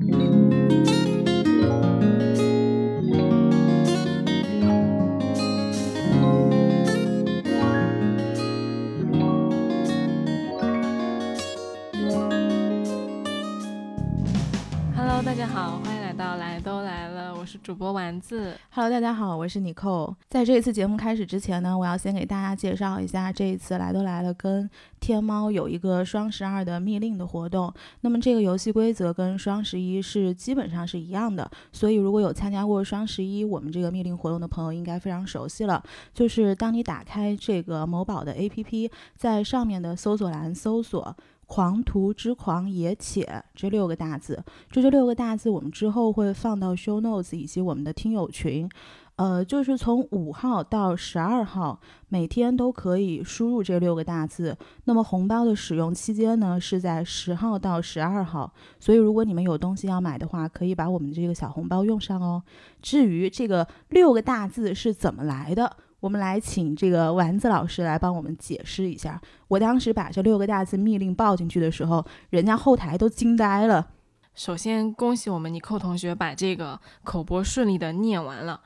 [0.00, 0.37] Thank you.
[17.62, 18.56] 主播丸子。
[18.70, 20.14] Hello，大家好，我是妮蔻。
[20.28, 24.68] 在这一次节目开始之前呢，我要先给大家介绍一下这一次来都来了跟
[25.00, 27.72] 天猫有一个双十二的密令的活动。
[28.00, 35.82] 那么这个游戏规则跟双十一是基本上是一样的，所以如果有参加过双十一我们这个密令活动的朋友，应该非常熟悉了。
[36.14, 41.16] 就是当你打开这个某宝的 APP，在上面的搜索栏搜索。
[41.48, 48.68] 狂徒之狂也且这六个大字，就这六个大字，我们之后会放到 show notes 以及我们的听友群。
[49.16, 54.56] 呃，就是从五号到十二号，每天都可以输入这六个大字。
[54.84, 58.52] 那么红包的使用期间呢，是在十号到十二号。
[58.78, 62.40] 所以如果你们有东西要买的话，可以把我们这个小红包用上哦。
[62.80, 69.20] 至于这个六个大字是怎么来的，我们来请这个丸子老师来帮我们解释一下。
[69.48, 73.88] 我当时把这六个大字密令报进去的时候，人家后台都惊呆了。
[74.34, 78.60] 首先，恭喜我们尼寇同学把这个口播顺利的念完了。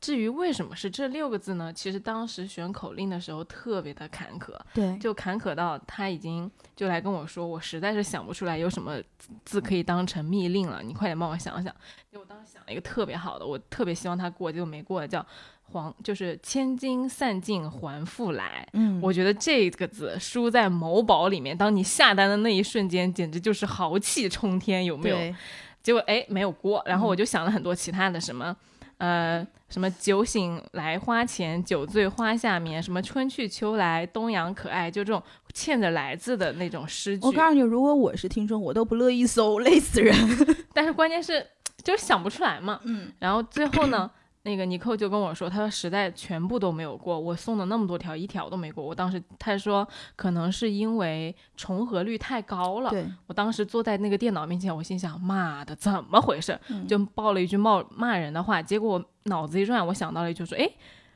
[0.00, 1.72] 至于为什么是这六个字呢？
[1.72, 8.96] 其实当时选口令的时候特别的坎坷，对，就坎坷到他已经就来跟我说，我实在是想不出来有什么
[9.44, 11.74] 字可以当成密令了，你快点帮我想想。
[12.12, 15.26] 就我当时想了一个特别好的，我特别希望他过，结果没过，叫
[15.70, 18.66] 黄，就是千金散尽还复来。
[18.72, 25.34] 嗯，我觉得这个字输在某宝里面，当你下单的那一瞬间，简直就是豪气冲天，有没有？
[25.82, 28.54] 结果哎没有过，然后嗯我就想了很多其他的什么，
[28.98, 35.22] 呃，什么酒醒来花前，酒醉花下眠，什么春去秋来，东阳可爱，就这种
[35.54, 37.24] 欠着来字的那种诗句。
[37.24, 40.14] 我告诉你，如果我是听众，我都不乐意搜，累死人。
[40.74, 41.46] 但是关键是
[41.82, 42.80] 就是想不出来嘛。
[42.84, 44.10] 嗯，然后最后呢，
[44.48, 48.82] 那个尼寇就跟我说，他说实在全部都没有过，我送了那么多条，一条都没过。
[48.82, 49.86] 我当时他说
[50.16, 52.88] 可能是因为重合率太高了。
[52.88, 56.58] 对，我当时坐在那个电脑面前，我心想妈的怎么回事？
[56.70, 58.62] 嗯就爆了一句骂骂人的话。
[58.62, 60.66] 结果我脑子一转，我想到了一句说，哎。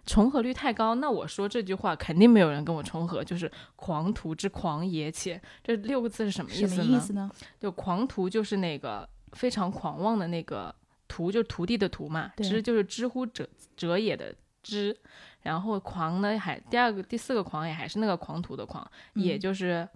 [0.04, 6.84] 重合率太高，那我说这句话肯定没有人跟我重合，就是“狂徒之狂野且”这六个字是什么意思呢？
[6.84, 7.30] 么意思呢？
[7.60, 10.74] 就狂徒就是那个非常狂妄的那个
[11.12, 13.46] 徒，就是徒弟的徒嘛，知就是知乎者
[13.76, 14.96] 者也的知，
[15.42, 19.40] 然后狂呢还第二个第四个狂也还是那个狂徒的狂，也嗯。
[19.40, 19.86] 就是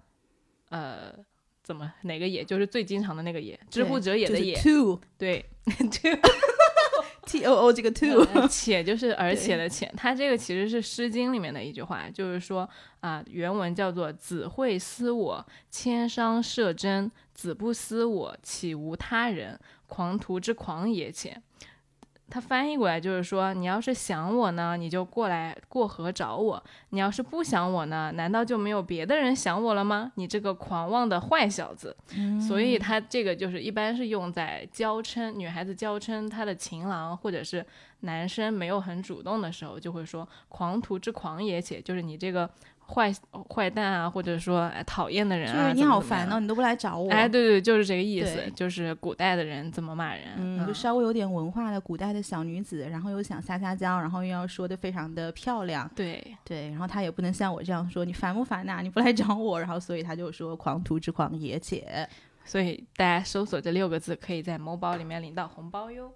[0.69, 1.11] 呃
[1.63, 5.43] 怎么哪个也就是最经常的那个也，知乎者也的也，to 对，
[7.25, 12.69] t o o 这个 to，呃且就是而且的且，它这个其实是《诗经》里面的一句话，就是说
[13.01, 19.59] 啊、原文叫做“子会思我，千商射真；子不思我，岂无他人？
[19.87, 21.41] 狂徒之狂野且。”
[22.29, 30.11] 它翻译过来就是说，你要是想我呢，你就过来过河找我；你要是不想我呢，难道就没有别的人想我了吗？
[30.15, 31.95] 你这个狂妄的坏小子！
[32.45, 37.65] 所以它这个就是一般是用在娇嗔女孩子娇嗔她的情郎，或者是
[38.01, 42.49] 男生没有很主动的时候，就会说“狂徒之狂野且”，就是你这个
[42.87, 43.13] 坏
[43.53, 47.11] 坏蛋啊，或者说哎讨厌的人啊，就是你好烦哦，你都不来找我。
[47.11, 62.07] 哎，对对，就是这个意思，就是古代的人怎么骂人，嗯，就稍微有点文化的古代的小女子，然后又想撒撒娇，然后又要说的非常的漂亮，对，对，然后她也不能像我这样说你烦不烦呐、你不来找我，然后所以她就说狂徒之狂野且。
[62.45, 66.09] 所以大家搜索这六个字，可以在某宝里面领到红包哟。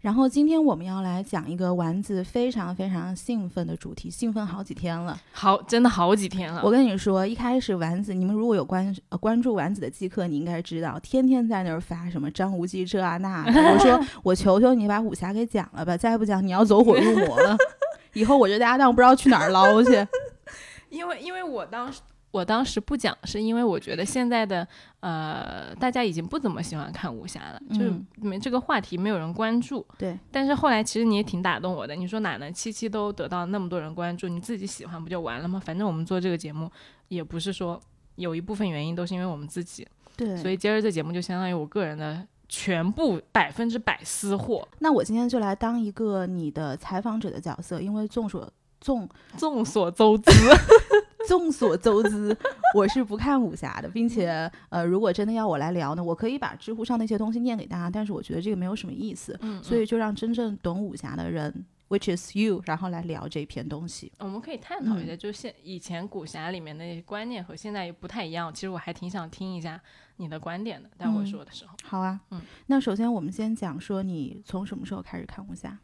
[0.00, 5.18] 然后今天我们要来讲一个丸子非常非常兴奋的主题，兴奋好几天了。
[5.32, 13.60] 好，真的好几天了，我跟你说，一开始丸子，你们如果有关呃关注丸子的即刻，你应该知道，天天在那儿发什么张无忌这啊那的。
[13.60, 17.56] 我说 我求求你把武侠给讲了吧，再不讲你要走火入魔了。
[18.14, 20.06] 以后我这搭档不知道去哪儿捞去。
[20.90, 22.00] 因为因为我当时
[22.32, 24.66] 我当时不讲，是因为我觉得现在的
[25.00, 29.86] 呃大家已经不怎么喜欢看武侠了，就是嗯没这个话题没有人关注。
[29.96, 35.62] 对，但是后来其实你也挺打动我的，你说哪能七期都得到那么多人关注，你自己喜欢不就完了吗？
[35.64, 36.68] 反正我们做这个节目
[37.08, 37.78] 也不是说
[38.16, 39.86] 有一部分原因都是因为我们自己，
[40.16, 44.66] 对，所以今儿这节目就相当于我个人的全部百分之百私货。
[44.78, 48.50] 那我今天就来当一个你的采访者的角色，因为众所
[48.80, 50.30] 众众所周知，
[51.28, 52.36] 众所周知，
[52.74, 64.10] 我是不看武侠的，并且呃，如果真的要我来聊呢，我可以把知乎上那些东西念给大家，但是我觉得这个没有什么意思，嗯，所以就让真正懂武侠的人 which is you，然后来聊这篇东西。
[64.18, 68.52] 我们可以探讨一下，就是现以前武侠里面的那些观念和现在也不太一样。
[68.52, 69.80] 其实我还挺想听一下
[70.16, 71.76] 你的观点的，待会儿说的时候。
[71.84, 75.78] 好啊，嗯，那首先我们先讲说你从什么时候开始看武侠？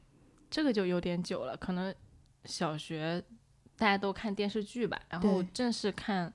[0.50, 1.94] 这个就有点久了，可能
[2.46, 3.23] 小学
[3.78, 6.30] 大家都看电视剧吧，然后正式看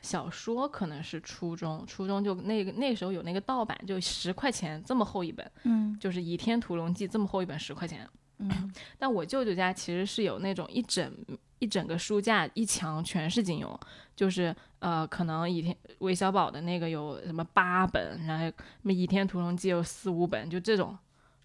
[0.00, 8.08] 小说可能是初中，初中就那个那时候有那个盗版，就十块钱这么厚一本，嗯就是《倚天屠龙记》这么厚一本十块钱。
[8.38, 11.14] 嗯 但我舅舅家其实是有那种一整
[11.58, 13.78] 一整个书架一墙全是金庸，
[14.16, 20.96] 就是呃，可能倚天韦小宝的那个有什么八本，然后什么《倚天屠龙记》有四五本，就这种，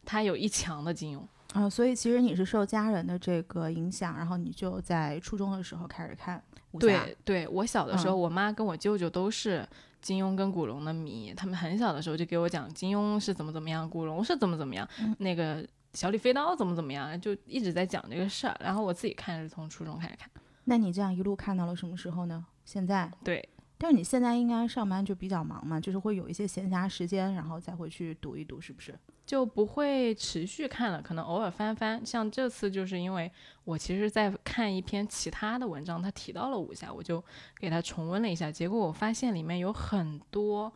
[0.05, 1.21] 他有一墙的金庸。
[1.53, 6.87] 啊、所以其实你是受家人的这个影响，然后你就在初中的时候开始看武侠。
[6.87, 9.65] 对对，我小的时候，嗯我妈跟我舅舅都是
[10.01, 18.57] 金庸跟古龙的迷，他们很小的时候就给我讲金庸是怎么怎么样，古龙是怎么怎么样，嗯那个小李飞刀怎么怎么样，就一直在讲这个事儿。
[18.59, 20.29] 然后我自己看是从初中开始看，
[20.65, 22.45] 那你这样一路看到了什么时候呢？
[22.65, 23.09] 现在？
[23.23, 23.47] 对，
[23.77, 28.97] 但是你现在应该上班就比较忙嘛，就是会有一些闲暇时间，然后再会去读一读，是不是？
[29.25, 32.05] 就不会持续看了，可能偶尔翻翻。
[32.05, 33.31] 像这次就是因为
[33.63, 37.23] 我其实在看一篇其他的文章，他提到了武侠，我就
[37.59, 40.71] 给他重温了一下，结果我发现里面有很多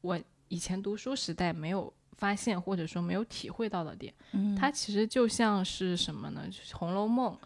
[0.00, 4.12] 我以前读书时代没有发现或者说没有体会到的点。
[4.32, 6.46] 嗯它其实就像是什么呢？
[6.46, 7.36] 就是《红楼梦》，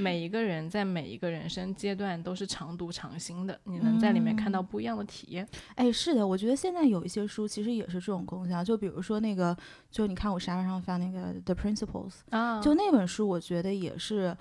[0.00, 5.46] 每一个人在每一个人生阶段都是常读常新的，你能在里面看到不一样的体验。
[5.74, 9.56] 哎，是的，我觉得现在有一些书其实也是这种功效，就比如说那个，
[9.90, 14.36] 就你看我沙发上放那个《The Principles》，啊，就那本书，我觉得也是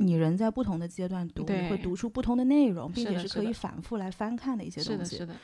[0.00, 5.18] 你人在不同的阶段读，你会读出不同的内容，并且是可以是的是的反复来翻看的一些，东西。
[5.18, 5.34] 是的，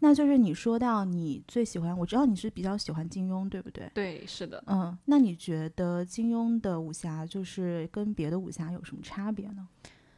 [0.00, 3.88] 那就是你说到你最喜欢，我知道你是比较喜欢金庸，对不对？
[3.94, 4.62] 对，是的。
[4.66, 9.68] 嗯，那你觉得金庸的武侠就是跟别的武侠有什么差别呢？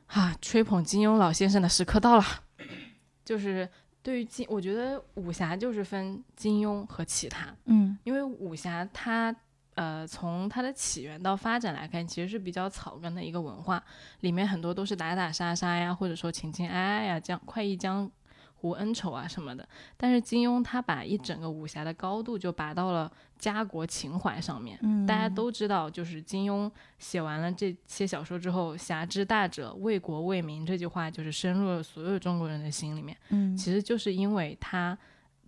[0.06, 2.24] 啊，吹捧金庸老先生的时刻到了。
[3.24, 3.68] 就是
[4.02, 9.34] 对于金，我觉得武侠就是分金庸和其他，嗯因为武侠它
[9.76, 13.82] 呃从它的起源到发展来看，其实是比较草根的一个文化，
[14.20, 18.10] 里面很多都是打打杀杀呀，或者说情情爱爱呀，这样快意江
[18.54, 19.68] 湖恩仇啊什么的。
[19.96, 24.78] 但是金庸他把一整个武侠的高度就拔到了家国情怀上面。
[24.82, 33.14] 嗯，大家都知道，就是金庸写完了这些小说之后，“侠之大者，为国为民”这句话就是深入了所有中国人的心里面。
[33.28, 34.96] 嗯其实就是因为他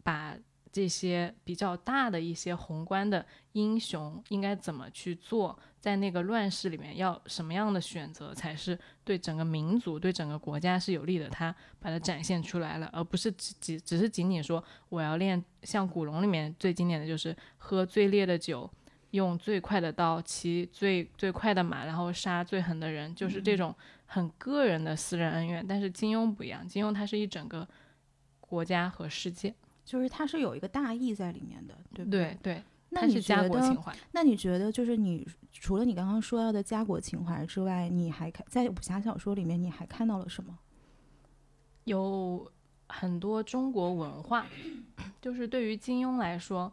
[0.02, 0.34] 把
[0.72, 18.70] 这些比较大的一些宏观的英雄应该怎么去做，在那个乱世里面要什么样的选择才是对整个民族、对整个国家是有利的，他把它展现出来了，而不是只只只是仅仅说我要练像古龙里面最经典的就是喝最烈的酒。
[19.12, 23.74] 用最快的刀，骑最最快的马，然后杀最狠的人，就是这种
[24.04, 25.66] 很个人的私人恩怨。
[25.66, 27.66] 但是金庸不一样，金庸他是一整个
[28.38, 29.54] 国家和世界，
[29.88, 33.96] 就是它是有一个大义在里面的，对不对对，那是家觉得国情怀。
[34.12, 40.58] 那你觉得，就是你除了你刚刚说到的家国情怀之外，你还看在武侠小说里面，你还看到了什么？
[41.84, 42.46] 有
[42.88, 44.46] 很多中国文化，
[45.22, 46.70] 就是对于金庸来说，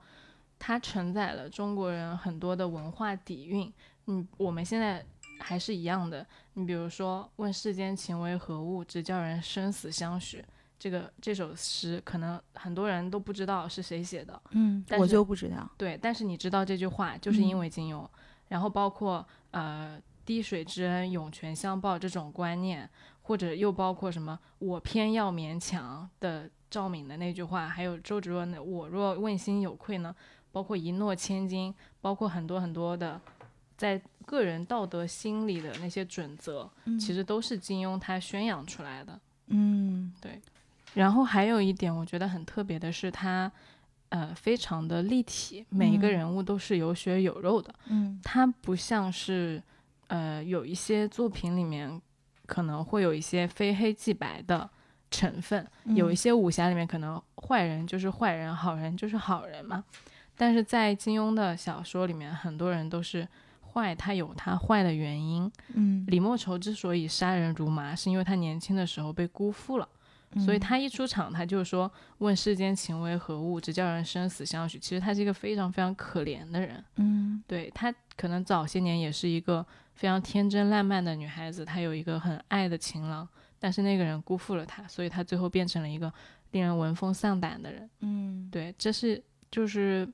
[0.60, 3.72] 它承载了中国人很多的文化底蕴。
[4.08, 5.06] 嗯，我们现在
[5.40, 6.28] 还是一样的。
[6.56, 10.44] 你比如说“问世间情为何物，直教人生死相许”
[10.78, 14.40] 这个这首诗，可能很多人都不知道是谁写的。
[14.52, 15.70] 嗯我但是就不知道。
[15.78, 18.08] 对，但是你知道这句话，就是因嗯为金庸。
[18.50, 22.88] 然后包括呃“滴水之恩，涌泉相报”这种观念，
[23.24, 30.16] 或者又包括什么“我偏要勉强”的赵敏的那句话，还有周芷若的“我若问心有愧呢”，
[30.52, 33.20] 包括一诺千金，包括很多很多的
[33.78, 39.20] 在个人道德心理的那些准则，其实都是金庸他宣扬出来的。
[39.48, 40.14] 嗯
[40.96, 43.52] 然后还有一点我觉得很特别的是他。
[44.10, 47.74] 呃，非常的立体，每一个嗯人物都是有血有肉的。
[47.88, 49.62] 嗯它不像是，
[50.08, 52.00] 呃，有一些作品里面
[52.46, 54.70] 可能会有一些非黑即白的
[55.10, 59.84] 成分，有一嗯些武侠里面可能坏人就是坏人，好人就是好人嘛。
[60.38, 63.28] 但是在金庸的小说里面，很多人都是
[63.74, 65.52] 坏，他有他坏的原因。
[65.74, 69.90] 嗯，李莫愁之所以杀人如麻，是因为他年轻的时候被辜负了。
[70.40, 76.84] 所以他一出场，他就说：“问世间情为何物，直叫人生死相许。”其实他是一个非常非常可怜的人。
[76.98, 83.28] 嗯对他可能早些年也是一个非常天真烂漫的女孩子，她有一个很爱的情郎，
[83.60, 86.12] 但是那个人辜负了她，所以她最后变成了一个
[86.52, 87.90] 令人闻风丧胆的人。
[88.02, 90.08] 嗯，对，这是就是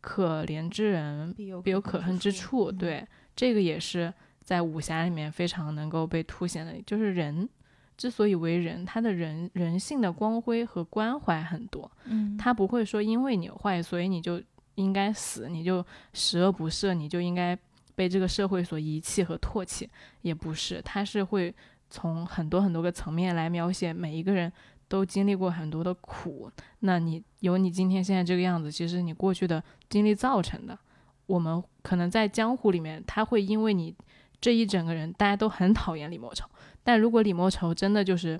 [0.00, 2.70] 可怜之人必有必有可恨之处。
[2.70, 7.48] 嗯对，这个也是在武侠里面非常能够被凸显的，就是人
[7.96, 11.90] 之所以为人，他的人人性的光辉和关怀很多。
[12.04, 14.42] 嗯，他不会说因为你坏，所以你就
[14.74, 17.56] 应该死，你就十恶不赦，你就应该
[17.94, 19.88] 被这个社会所遗弃和唾弃，
[20.22, 21.54] 也不是，他是会
[21.88, 24.52] 从很多很多个层面来描写每一个人
[24.88, 26.50] 都经历过很多的苦。
[26.80, 30.78] 那你有你今天现在这个样子，其实你过去的经历造成的。
[31.26, 33.94] 我们可能在江湖里面，他会因为你
[34.42, 36.46] 这一整个人，大家都很讨厌李莫愁。
[36.84, 38.38] 但如果李莫愁真的就是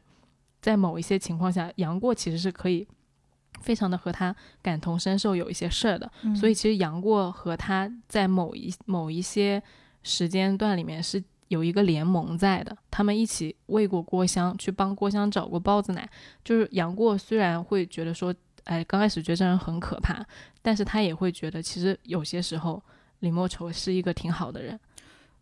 [0.61, 2.87] 在某一些情况下，杨过其实是可以
[3.61, 6.11] 非常的和他感同身受，有一些事儿的。
[6.23, 9.63] 嗯所以其实杨过和他在某一某一些
[10.03, 16.09] 时间段里面是有一个联盟在的，他们一起喂过郭襄，去帮郭襄找过包子奶。
[16.45, 18.35] 就是杨过虽然会觉得说，
[18.65, 20.25] 哎，刚开始觉得这人很可怕，
[20.61, 22.83] 但是他也会觉得其实有些时候
[23.21, 24.79] 李莫愁是一个挺好的人。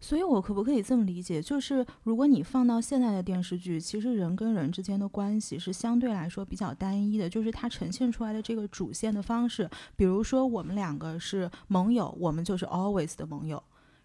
[0.03, 1.41] 所以，我可不可以这么理解？
[1.41, 13.63] 就是如果你放到现在的电视剧，其实人跟人之间的关系是相对来说比较单一的，就是它呈现出来的这个主线的方式，比如说我们两个是盟友，我们就是 always 的盟友。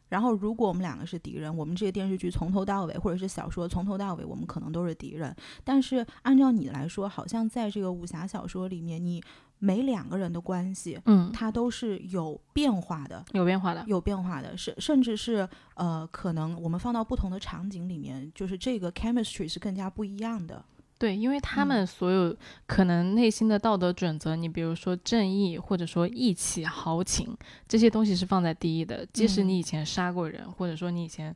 [0.10, 5.36] 然后，如果我们两个是敌人，我们这个电视剧从头到尾，或者是小说从头到尾，我们可能都是敌人。
[5.66, 9.22] 但是，按照你来说，好像在这个武侠小说里面，你
[9.60, 13.24] 每两个人的关系，嗯，它都是有变化的。
[13.34, 13.84] 有变化的。
[13.88, 20.64] 有变化的，甚甚至是呃，可能我们放到不同的场景里面，就是这个 chemistry 是更加不一样的。
[21.00, 22.36] 对，因为他嗯们所有
[22.66, 27.38] 可能内心的道德准则，你比如说正义，或者说义气、豪情，
[27.68, 29.06] 这些东西是放在第一的。
[29.14, 31.36] 即使嗯你以前杀过人，或者说你以前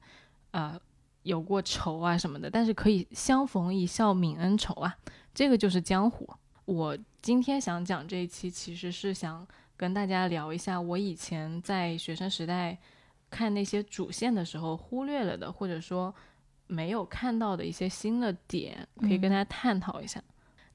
[0.49, 0.79] 呃
[1.21, 4.95] 有过仇啊什么的，但是可以相逢一笑泯恩仇啊，
[5.31, 6.27] 这个就是江湖。
[6.65, 9.47] 我今天想讲这一期，其实是想
[9.77, 12.75] 跟大家聊一下我以前在学生时代
[13.29, 16.13] 看那些主线的时候忽略了的，或者说
[16.65, 20.19] 没有看到的一些新的点，可以跟大家探讨一下。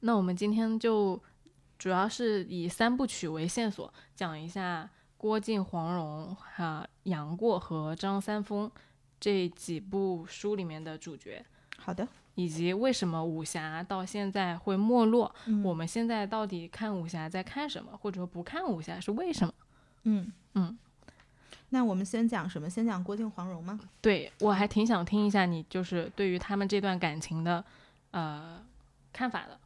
[0.00, 1.20] 那我们今天就
[1.76, 8.70] 主要是以三部曲为线索，讲一下郭靖、黄蓉、哈、杨过和张三丰
[9.18, 11.44] 这几部书里面的主角，
[11.86, 15.32] 好的，以及为什么武侠到现在会没落。
[15.46, 19.54] 嗯我们现在到底看武侠在看什么，或者说不看武侠是为什么？
[20.02, 20.76] 嗯嗯，
[21.68, 22.68] 那我们先讲什么？
[22.68, 23.78] 先讲郭靖、黄蓉吗？
[24.00, 27.64] 对我还挺想听一下你就是对于他们这段感情的
[28.10, 28.60] 呃
[29.12, 29.56] 看法的。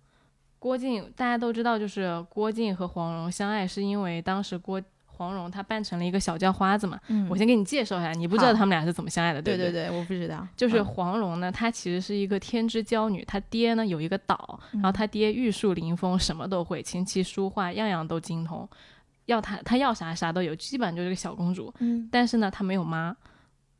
[0.58, 4.78] 郭靖大家都知道，就是郭靖和黄蓉相爱是因为当时郭
[5.20, 6.98] 黄蓉她扮成了一个小叫花子嘛。
[7.08, 18.66] 嗯我先给你介绍一下，你不知道他们俩是怎么相爱的，不对对对对，我不知道，就是嗯黄蓉呢，她其实是一个天之娇女，她爹呢有一个岛，然后嗯她爹玉树临风，什么都会，琴棋书画样样都精通，
[19.26, 21.70] 要她她要啥啥都有，基本上就是个小公主。
[21.80, 23.14] 嗯但是呢，她没有妈，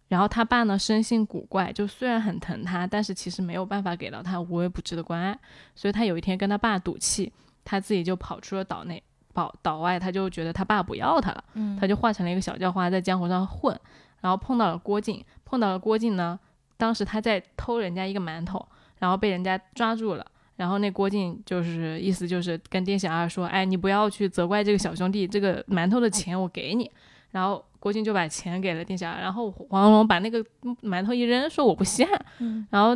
[0.08, 5.38] 然后她爸呢生性古怪，就虽然很疼她，但是其实没有办法给到她无微不至的关爱，
[5.74, 7.32] 所以她有一天跟她爸赌气，
[7.64, 9.02] 她自己就跑出了岛内。
[9.32, 13.78] 岛岛外，他就觉得他爸不要他了，嗯她就化成了一个小叫花，在江湖上混，
[14.20, 16.38] 然后碰到了郭靖，碰到了郭靖呢，
[16.76, 18.66] 当时他在偷人家一个馒头，
[18.98, 20.26] 然后被人家抓住了。
[20.56, 26.90] 然后那郭靖就是意思就是跟店小二说，哎，你不要去责怪这个小兄弟，这个馒头的钱我给你。
[27.30, 30.44] 然后郭靖就把钱给了店小二，然后黄蓉把那个
[30.82, 32.04] 馒头一扔，说我不下。
[32.40, 32.94] 嗯然后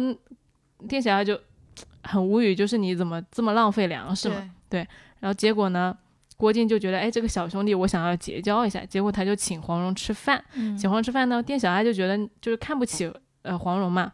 [0.87, 1.41] 店小二就
[2.03, 4.50] 很无语，就是你怎么这么浪费粮食嘛？
[4.69, 4.87] 对
[5.21, 5.97] 然后结果呢，
[6.45, 10.45] 郭靖就觉得，哎，这个小兄弟我想要结交一下，结果他就请黄蓉吃饭。
[10.53, 13.11] 嗯请黄蓉吃饭呢，店小二就觉得就是看不起
[13.41, 14.13] 呃黄蓉嘛，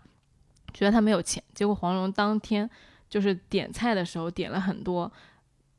[0.72, 1.42] 觉得他没有钱。
[1.52, 2.70] 结果黄蓉当天
[3.08, 5.10] 就是点菜的时候点了很多，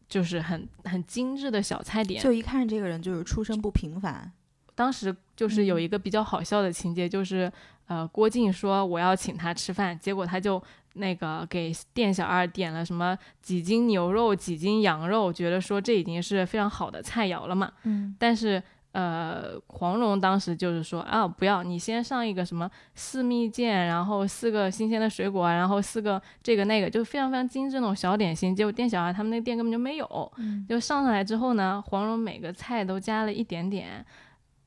[0.10, 2.22] 就是很很精致的小菜点。
[2.22, 4.29] 就一看这个人就是出身不平凡。
[4.75, 7.50] 当时就是有嗯一个比较好笑的情节，就是
[7.88, 10.62] 呃郭靖说我要请他吃饭，结果他就
[10.93, 17.71] 那个给店小二点了什么几斤牛肉、几斤羊肉，觉得说这已经是非常好的菜肴了嘛。
[17.83, 18.62] 嗯但是
[18.93, 28.53] 呃，黄蓉当时就是说啊，不要，你先上一个什么四蜜饯，然后四个新鲜的水果，然后四个这个那个，就非常非常精致那种小点心。
[28.53, 34.05] 结果店小二他们那个店根本就没有，嗯就上上来之后呢，黄蓉每个菜都加了一点点，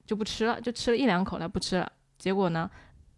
[0.07, 1.93] 就不吃了，就吃了一两口，他不吃了。
[2.17, 2.71] 结果呢，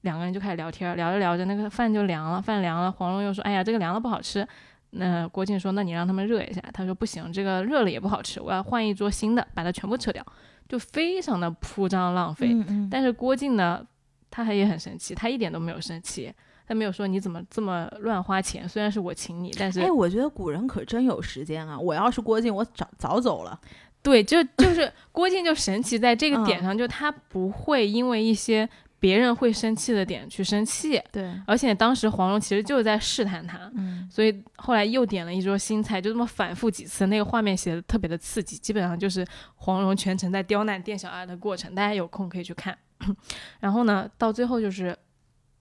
[0.03, 4.47] 两个人就开始聊天，聊着聊着那个饭就凉了，饭凉了，黄蓉又说，哎呀，这个凉了不好吃。
[4.91, 10.25] 那郭靖说：“那你让他们热一下。”他说：“不行，这个热了也不好吃，我要换一桌新的，把它全部撤掉。”
[10.69, 12.49] 就非常的铺张浪费。
[12.53, 13.85] 嗯嗯但是郭靖呢，
[14.31, 16.33] 他还也很生气，他一点都没有生气，
[16.67, 18.67] 他没有说你怎么这么乱花钱。
[18.67, 21.79] 虽然是我请你，但是哎，我觉得古人可真有时间啊！
[21.79, 23.61] 我要是郭靖，我早早走了。
[24.03, 28.67] 对，就就是郭靖就神奇在这个点嗯上，就他不会因为一些
[28.99, 31.01] 别人会生气的点去生气。
[31.13, 39.27] 对，而且当时黄蓉其实就是在试探他，嗯所以后来又点了一桌新菜，就这么反复几次，那个画面写的特别的刺激，基本上就是
[39.57, 42.77] 黄蓉全程在刁难店小二的过程，大家有空可以去看。
[43.61, 44.97] 然后呢，到最后就是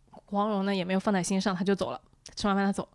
[0.09, 1.99] 黄蓉呢也没有放在心上，他就走了，
[2.35, 2.87] 吃完饭他走。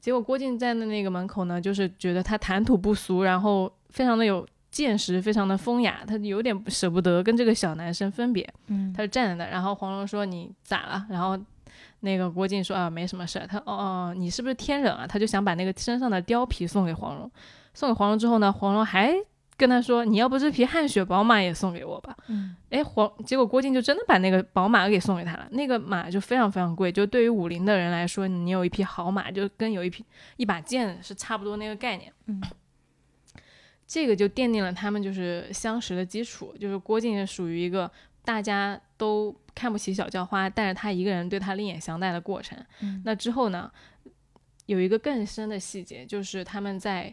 [0.00, 11.06] 结果郭靖站在那个门口呢，就是觉得他谈吐不俗，然后非常的有见识，非常的风雅，他有点舍不得跟这个小男生分别，嗯他就站在那儿，然后黄蓉说你咋了？
[11.10, 11.38] 然后
[12.00, 15.06] 那个郭靖说啊没什么事儿，他哦哦你是不是天冷啊？
[15.06, 17.30] 他就想把那个身上的貂皮送给黄蓉，
[17.74, 19.12] 送给黄蓉之后呢，黄蓉还
[19.56, 22.16] 跟他说你要不这匹汗血宝马也送给我吧。
[22.28, 30.04] 嗯哎黄，结果郭靖就真的把那个宝马给送给他了，那个马就非常非常贵，就对于武林的人来说，你有一匹好马就跟有一匹
[30.36, 32.12] 一把剑是差不多那个概念。
[32.26, 32.40] 嗯
[33.92, 37.90] 这个就奠定了他们就是相识的基础，就是郭靖是属于一个
[38.24, 42.56] 大家都看不起小叫花，但是他一个人对他另眼相待的过程。
[42.82, 43.68] 嗯那之后呢，
[44.66, 47.12] 有一个更深的细节，就是他们在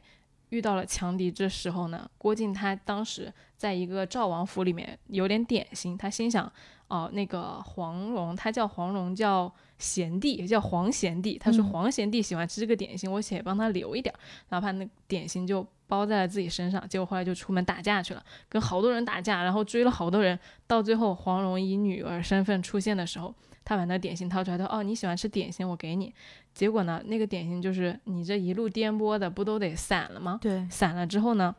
[0.50, 6.46] 遇到了强敌之时候呢，郭靖他当时在一个赵王府里面有点点心，他心想，
[6.90, 14.18] 哦、那个黄蓉，他叫黄蓉叫贤弟，也叫黄贤弟，他说嗯黄贤弟喜欢吃这个点心，我且帮他留一点儿，
[14.50, 26.14] 然后把那点心就包在了自己身上，结果后来就出门打架去了，跟好多人打架，然后追了好多人，到最后黄蓉以女儿身份出现的时候，他把那点心掏出来，他说：“哦，你喜欢吃点心，我给你。”
[26.54, 30.40] 结果呢，那个点心就是你这一路颠簸的，不都得散了吗？
[30.42, 31.56] 对，散了之后呢，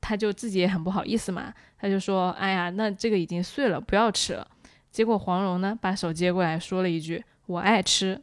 [0.00, 4.46] 他就自己也很不好意思嘛，他就说：“哎呀，那这个已经碎了，不要吃了。”
[4.92, 8.20] 结果黄蓉呢，把手接过来说了一句：“我爱吃。”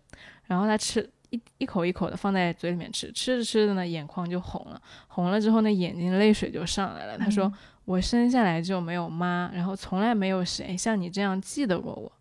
[0.48, 7.18] 然后他吃一一口一口的放在嘴里面吃，吃着吃着呢，眼眶就红了，红了之后呢，眼睛泪水就上来了。
[7.18, 7.52] 他说
[7.84, 12.12] ：“我生下来就没有妈，然后从来没有谁像你这样记得过我。”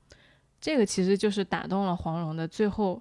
[0.61, 3.01] 这个其实就是打动了黄蓉的最后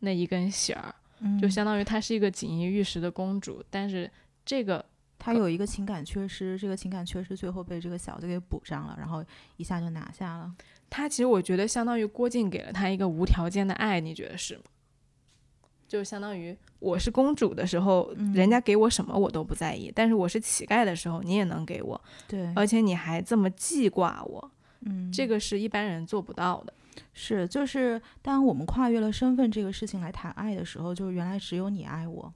[0.00, 4.10] 那一根弦儿，嗯就相当于她是一个锦衣玉食的公主，但是
[4.44, 4.84] 这个
[5.16, 9.24] 他有一个情感缺失，这个情感缺失最后被这个小子给补上了，然后
[9.56, 10.52] 一下就拿下了。
[10.88, 14.62] 她其实我觉得相当于郭靖给了他一个无条件的爱，你觉得是吗？
[15.86, 26.72] 就相当于我是公主的时候，嗯人家给我什么我都不在意，但是我是乞丐的时候，你也能给我，对，而且你还这么记挂我，嗯，这个是一般人做不到的。
[27.12, 32.32] 是就是当我们跨越了身份这个事情来谈爱的时候，就是原来只有你爱我，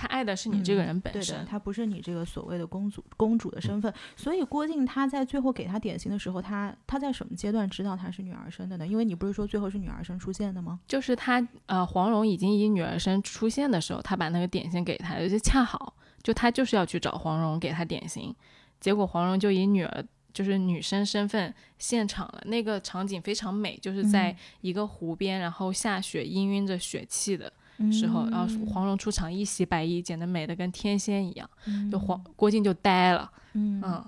[0.00, 3.92] 他爱的是你这个嗯人本身，对的，他不是你这个所谓的公主公主的身份。
[4.16, 8.86] 所以郭靖他在最后给他点心的时候，他他在什么阶段知道他是女儿身的呢？
[8.86, 10.80] 因为你不是说最后是女儿身出现的吗？
[10.88, 18.34] 就是他呃，黄蓉已经以女儿身出现的时候，他把那个点心给他，而且恰好就他就是要去找黄蓉给他点心，
[18.80, 22.40] 结果黄蓉就以女儿就是女生身份现场了。
[22.46, 27.52] 那个场景非常美，就是在一个湖边，然后下雪，氤氲着雪气的
[27.92, 31.48] 时候，然后黄蓉出场一袭白衣，简直美得跟天仙一样，
[31.90, 33.80] 就黄郭靖就呆了，嗯。
[33.84, 34.04] 嗯，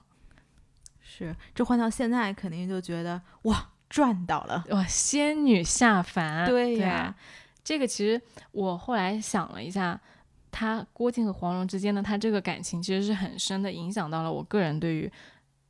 [1.00, 7.16] 是这换到现在肯定就觉得哇赚到了，哇，仙女下凡，对呀呀，
[7.62, 8.20] 这个其实
[8.52, 10.00] 我后来想了一下，
[10.50, 15.12] 他郭靖和黄蓉之间的他这个感情其实是很深的，影响到了我个人对于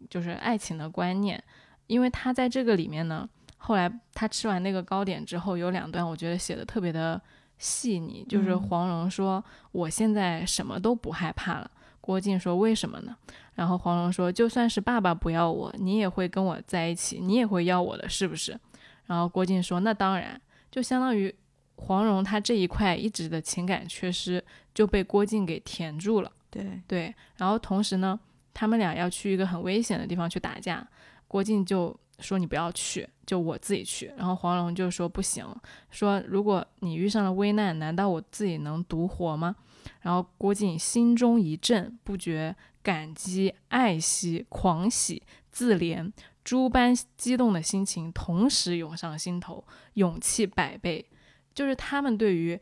[0.09, 1.43] 就是爱情的观念，
[1.89, 7.21] 因为他在这个里面呢，后来他吃完那个糕点之后，有两段我觉得写的特别的
[7.63, 11.71] 细腻，就是嗯黄蓉说、我现在什么都不害怕了。
[12.01, 13.17] 郭靖说：“为什么呢？”
[13.55, 18.59] 然后黄蓉说：“就算是爸爸不要我，你也会跟我在一起，你也会要我的，是不是？”
[19.07, 21.33] 然后郭靖说：“那当然。”就相当于
[21.77, 24.43] 黄蓉她这一块一直的情感缺失
[24.75, 26.33] 就被郭靖给填住了。
[26.51, 28.19] 对，对，然后同时呢，
[28.53, 30.85] 他们俩要去一个很危险的地方去打架，
[31.29, 34.13] 郭靖就说你不要去，就我自己去。
[34.17, 35.45] 然后黄蓉就说不行，
[35.91, 39.57] 说如果你遇上了危难，难道我自己能独活吗？
[40.03, 46.11] 然后郭靖心中一震，不觉感激、爱惜、狂喜、自怜，
[46.45, 51.05] 诸般激动的心情同时涌上心头，勇气百倍。
[51.53, 52.59] 就是他们对于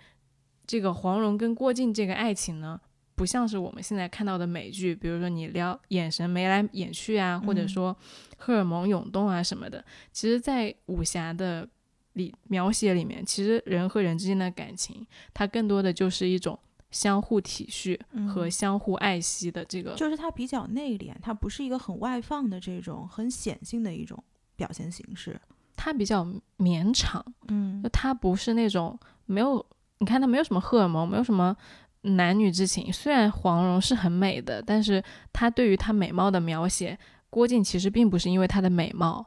[0.67, 2.81] 这个黄蓉跟郭靖这个爱情呢，
[3.21, 7.95] 不像是我们现在看到的美剧，比如说你聊眼神眉来眼去啊，或者嗯说
[8.39, 9.85] 荷尔蒙涌动啊什么的。
[10.11, 11.69] 其实，在武侠的
[12.15, 16.59] 里描写里面，其实人和人之间的感情，它更多的就是一种
[16.91, 19.95] 相互体恤和嗯相互爱惜的这个。
[19.97, 24.25] 就是它比较内敛，它不是一个很外放的这种很显性的一种
[24.57, 25.39] 表现形式。
[25.77, 29.63] 它比较绵长，嗯就它不是那种没有，
[29.99, 31.55] 你看它没有什么荷尔蒙，没有什么
[32.03, 32.93] 男女之情。
[32.93, 39.25] 虽然黄蓉是很美的，但是她对于她美貌的描写，郭靖其实并不是因为她的美貌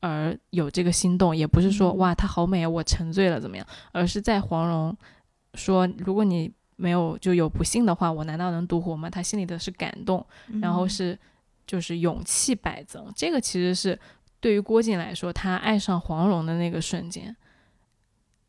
[0.00, 4.96] 而有这个心动，也不是说嗯哇她好美啊，我沉醉了怎么样，而是在黄蓉
[5.54, 9.10] 说如果你没有就有不幸的话，我难道能独活吗？
[9.10, 10.24] 他心里的是感动，
[10.60, 11.18] 然后嗯是
[11.66, 13.98] 就是勇气百增，这个其实是
[14.40, 17.34] 对于郭靖来说，他爱上黄蓉的那个瞬间。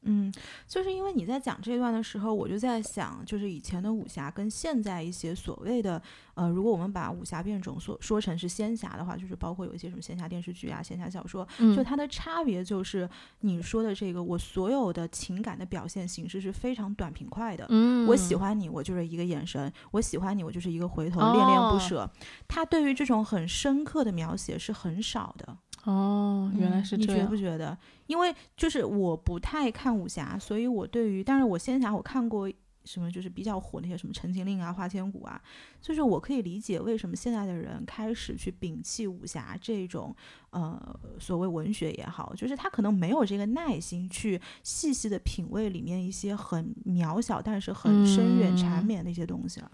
[0.03, 0.31] 嗯，
[0.67, 6.01] 就是因为你在讲这段的时候，我就在想，就是以前的武侠跟现在一些所谓的
[6.35, 13.09] 呃，如果我们把武侠变种说说成是仙侠的话，就是包括有一些什么仙侠电视剧啊、仙侠小说，嗯就它的差别就是
[13.41, 17.65] 你说的这个，我所有的情感的表现形式是非常短平快的。
[17.69, 22.09] 嗯，我喜欢你，我就是一个眼神；我喜欢你，我就是一个回头，恋恋不哦舍。
[22.47, 25.57] 他对于这种很深刻的描写是很少的。
[25.85, 27.27] 哦，原来嗯你觉是这样。
[27.27, 27.77] 不觉得？
[28.07, 32.51] 因为就是我不太看武侠，所以我对于，但是我仙侠我看过
[32.85, 35.39] 什么，就是比较火那些什么《陈情令》啊、《花千骨》啊，
[35.79, 40.15] 就是我可以理解为什么现在的人开始去摒弃武侠这种
[40.49, 49.71] 呃所谓文学也好，就是他可能没有这个耐心去细细的品味里面一些很渺小但是很深远缠嗯绵的一些东西了。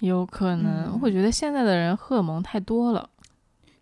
[0.00, 3.10] 有可能，嗯我觉得现在的人荷尔蒙太多了。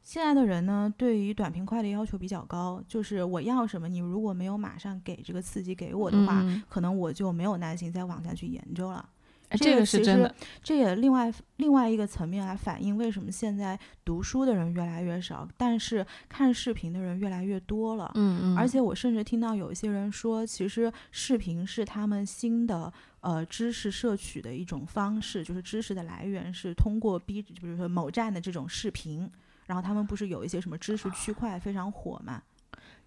[0.04, 9.08] 现在的人呢，对于短平快的要求比较高，就是我要什么，你如果没有马上给这个刺激给我的话，嗯，可能我就没有耐心再往下去研究了。
[9.48, 10.34] 哎这个是真的。
[10.62, 18.10] 这也另外另外一个层面来反映为什么现在读书的人越来越少，但是看视频的人越来越多了。
[18.14, 29.30] 嗯嗯，而且我甚至听到有一些人说，其实视频是他们新的呃知识摄取的一种方式，就是知识的来源是通过 B，比如说某站的这种视频，
[29.66, 32.42] 然后他们不是有一些什么知识区块非常火嘛？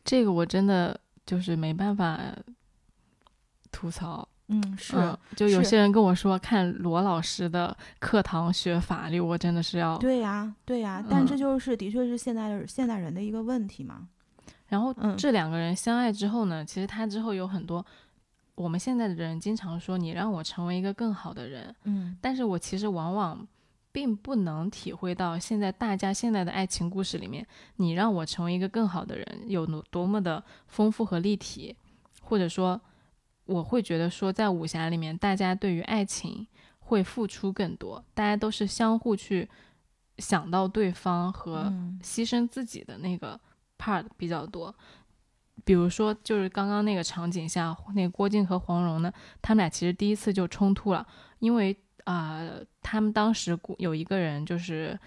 [0.04, 2.20] 这个我真的就是没办法
[3.72, 4.28] 吐槽。
[4.50, 4.96] 嗯，是。
[4.96, 9.98] 嗯就有些人跟我说看罗老师的课堂学法律，我真的是要。
[9.98, 14.08] 对呀，对呀，但嗯这就是的确是现在的现代人的一个问题嘛。
[14.68, 17.86] 然后嗯这两个人相爱之后呢，其实他之后有很多，
[18.56, 23.46] 我们现在的人经常说你让我成为一个更好的人，嗯但是我其实往往
[23.98, 27.44] 并不能体会到现在大家现在的爱情故事里面，
[27.78, 31.76] 你让我成为一个更好的人有多多么的丰富和立体，
[32.22, 32.80] 或者说，
[33.46, 36.46] 我会觉得说在武侠里面，大家对于爱情
[36.78, 39.50] 会付出更多，大家都是相互去
[40.20, 43.40] 想到对方和嗯牺牲自己的那个
[43.80, 44.76] part 比较多。
[45.66, 51.08] 比如说，就是刚刚那个场景下，那个郭靖和黄蓉呢，他们俩其实第一次就冲突了，
[51.40, 54.98] 因为啊、呃他们当时有一个人就是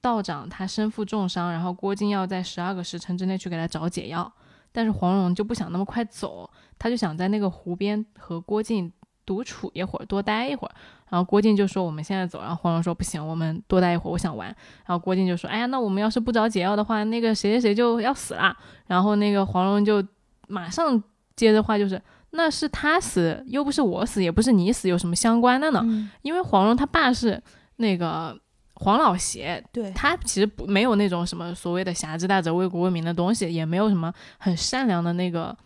[0.00, 4.32] 道长，他身负重伤，然后郭靖要在十二个时辰之内去给他找解药，
[4.70, 8.92] 但是黄蓉就不想那么快走，他就想在那个湖边和郭靖
[9.26, 10.74] 独处一会儿，多待一会儿。
[11.10, 14.48] 然后郭靖就说：“我们现在走。”然后黄蓉说：“不行，我们多待一会儿，我想玩。”
[14.86, 20.04] 然后郭靖就说：“哎呀，那我们要是不找解药的话，那个谁谁谁就要死啦。”然后那个黄蓉就
[20.48, 21.02] 马上
[21.36, 22.00] 接着话就是
[22.36, 25.80] ：“那是他死，又不是我死，也不是你死，有什么相关的呢？
[25.84, 27.40] 嗯，因为黄蓉他爸是
[27.76, 28.36] 那个
[28.74, 35.56] 黄老邪，对，他其实不没有那种什么所谓的侠之大者为国为民的东西，也没有什么很善良的那个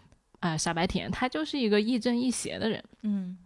[0.40, 2.84] 啊、傻白甜，他就是一个亦正亦邪的人。
[3.02, 3.36] 嗯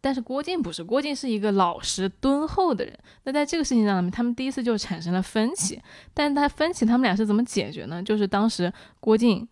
[0.00, 2.92] 但是郭靖不是，郭靖是一个老实敦厚的人。
[3.22, 5.80] 那在这个事情上面，他们第一次就产生了分歧。
[6.12, 8.02] 但是他分歧，他们俩是怎么解决呢？
[8.02, 9.48] 就是当时郭靖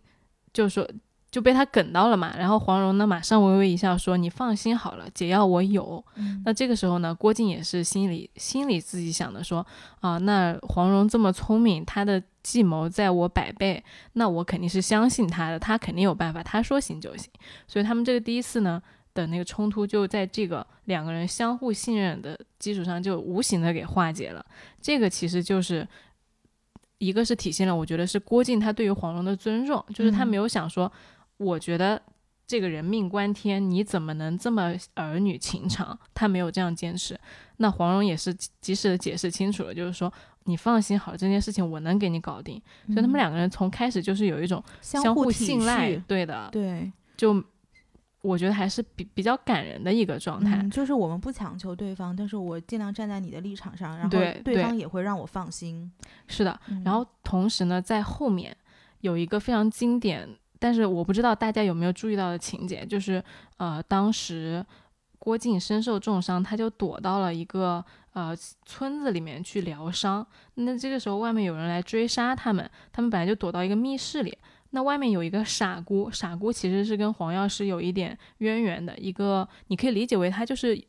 [0.53, 0.87] 就说
[1.33, 9.65] 就被他梗到了嘛，然后黄蓉呢马上微微一笑说：“你放心好了，解药我有。”嗯那这个时候呢，郭靖也是心里心里自己想的说
[9.99, 17.31] 啊，那黄蓉这么聪明，她的计谋在我百倍，那我肯定是相信她的，她肯定有办法，她说行就行。
[17.67, 18.79] 所以他们这个第一次呢
[19.15, 24.45] 的那个冲突，就在这个两个人相互信任的基础上，就无形的给化解了。
[24.79, 25.87] 这个其实就是。
[26.99, 30.89] 一个是体现了，我觉得是郭靖他对于黄蓉的尊重，就是他嗯没有想说，
[31.43, 32.01] 我觉得
[32.47, 35.97] 这个人命关天，你怎么能这么儿女情长？
[36.13, 37.19] 他没有这样坚持。
[37.57, 40.11] 那黄蓉也是及及时的解释清楚了，就是说
[40.45, 42.61] 你放心好，这件事情我能给你搞定。
[42.87, 47.43] 所以他们两个人从开始就是有一种相互信赖，对的，对，就
[48.21, 50.57] 我觉得还是比比较感人的一个状态。
[50.57, 55.89] 嗯，就是我们不强求对方，但是我尽量站在你的立场上，然后对对方也会让我放心。
[56.27, 58.55] 是的，嗯然后同时呢，在后面
[59.01, 60.27] 有一个非常经典，
[60.63, 63.21] 但是我不知道大家有没有注意到的情节，就是
[63.57, 64.65] 呃，当时
[65.19, 68.33] 郭靖身受重伤，他就躲到了一个呃
[68.65, 70.25] 村子里面去疗伤。
[70.53, 74.37] 那这个时候外面有人来追杀他们，他们本来就躲到一个密室里。
[74.69, 80.81] 那外面有一个傻姑，傻姑其实是跟黄药师有一点渊源的一个，你可以理解为他就是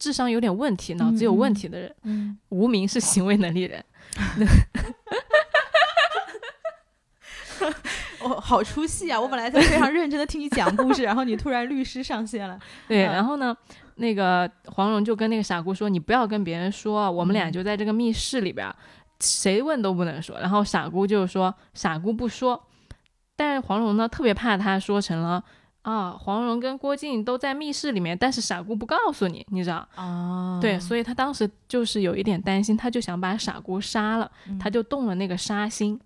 [0.00, 1.94] 智商有点问题、脑子有问题的人。
[2.02, 3.84] 嗯无名是行为能力人，
[8.24, 9.20] 哦，好出戏啊！
[9.20, 12.58] 我本来在非常认真的听你讲故事，然后你突然律师上线了。
[12.88, 13.56] 对，嗯然后呢，
[13.96, 18.74] 那个黄蓉就跟那个傻姑说：“你不要跟别人说，我们俩嗯就在这个密室里边儿，
[19.20, 22.62] 谁问都不能说。”然后傻姑就说：“傻姑不说。”
[23.36, 25.42] 但是黄蓉呢，特别怕他说成了
[25.82, 29.88] 啊，黄蓉跟郭靖都在密室里面，但是傻姑不告诉你，你知道？
[29.96, 34.30] 哦对，所以他当时就是有一点担心，他就想把傻姑杀了，
[34.60, 35.98] 他就动了那个杀心。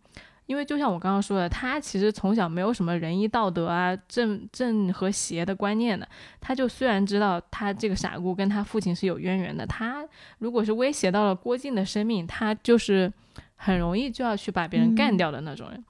[0.47, 6.09] 因为就像我刚刚说的，他其实从小没有什么仁义道德啊、正正和邪的观念的。
[6.41, 10.07] 他就虽然知道他这个傻姑跟他父亲是有渊源的，他
[10.39, 13.13] 如果是威胁到了郭靖的生命，他就是
[13.57, 15.85] 很容易就要去把别人干嗯掉的那种人。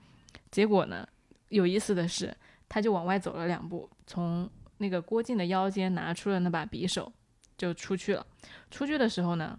[0.50, 1.06] 结果呢，
[1.50, 2.34] 有意思的是，
[2.66, 7.12] 他就往外走了两步，从那个郭靖的腰间拿出了那把匕首，
[7.58, 8.26] 就出去了。
[8.70, 9.58] 出去的时候呢，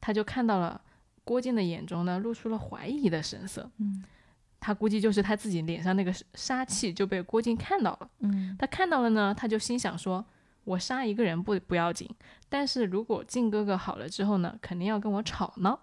[0.00, 0.80] 他就看到了
[1.24, 3.68] 郭靖的眼中呢露出了怀疑的神色。
[3.78, 4.04] 嗯
[4.66, 8.10] 他估计就是他自己脸上那个杀气就被郭靖看到了。
[8.18, 10.26] 嗯他看到了呢，他就心想说
[10.66, 12.10] ：“我杀一个人不不要紧，
[12.48, 15.78] 但是如果靖哥哥好了之后呢，肯定要跟我吵闹。”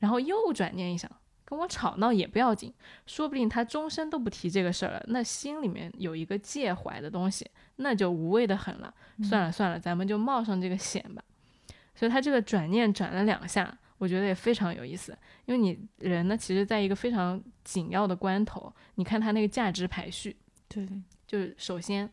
[0.00, 1.08] 然后又转念一想，
[1.44, 2.74] 跟我吵闹也不要紧，
[3.06, 8.92] 说不定他终身都不提这个事儿了，那心里面有一个介怀的东西，那就无谓的很了。
[9.22, 11.22] 算了算了，咱们就冒上这个险吧。
[11.94, 15.16] 所以他这个转念转了两下，我觉得也非常有意思。
[15.46, 20.36] 因为你人呢，其实在一个非常紧要的关头，你看他那个价值排序，
[20.68, 20.88] 对，
[21.26, 22.10] 就是首先，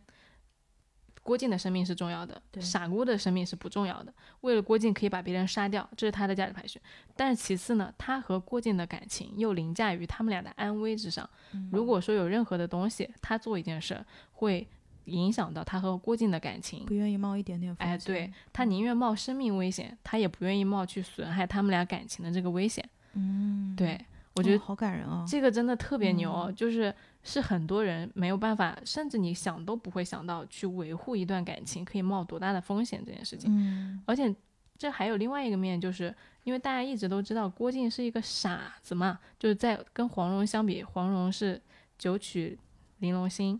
[1.24, 4.13] 郭靖的生命是重要的，对傻姑的生命是不重要的。
[4.41, 6.82] 为了郭靖可以把别人杀掉，这是他的价值排序。
[7.15, 11.30] 但是其次呢，他和郭靖的感情又凌驾于他们俩的安危之上。
[11.72, 14.67] 如果说有任何的东西，他做一件事儿会
[15.06, 17.94] 影响到他和郭靖的感情不，愿意冒一点点风险。
[17.94, 22.88] 哎，对他宁愿冒生命危险，他也不愿意冒去损害他们俩感情的这个危险。
[23.14, 24.00] 嗯，对
[24.36, 25.26] 我觉得哦好感人哦。
[25.28, 33.52] 这个真的特别牛哦，嗯就是是很多人没有办法，甚至你想都不会想到去维护一段感情可以冒多大的风险这件事情。
[33.54, 34.34] 嗯而且
[34.78, 41.62] 这还有另外一个面，就是因为大家一直都知道郭靖是一个傻子嘛，就是在跟黄蓉相比，黄蓉是
[41.98, 42.58] 九曲
[43.00, 43.60] 玲珑心。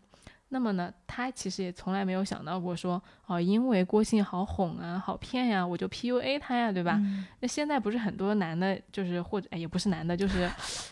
[0.54, 6.96] 那么呢，他其实也从来没有想到过说，哦，因为郭靖好哄啊，好骗呀，我就 PUA 他呀，对吧？
[7.00, 10.50] 嗯那现在不是很多男的，就是或者哎，也不是男的，就是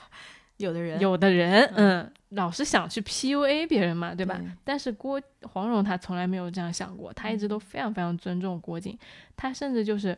[0.57, 4.35] 有的人有的人，嗯，老是想去 PUA 别人嘛，对吧？
[4.37, 8.97] 对但是郭黄蓉她从来没有这样想过，她一直都非常非常尊重郭靖，
[9.35, 10.17] 她甚至就是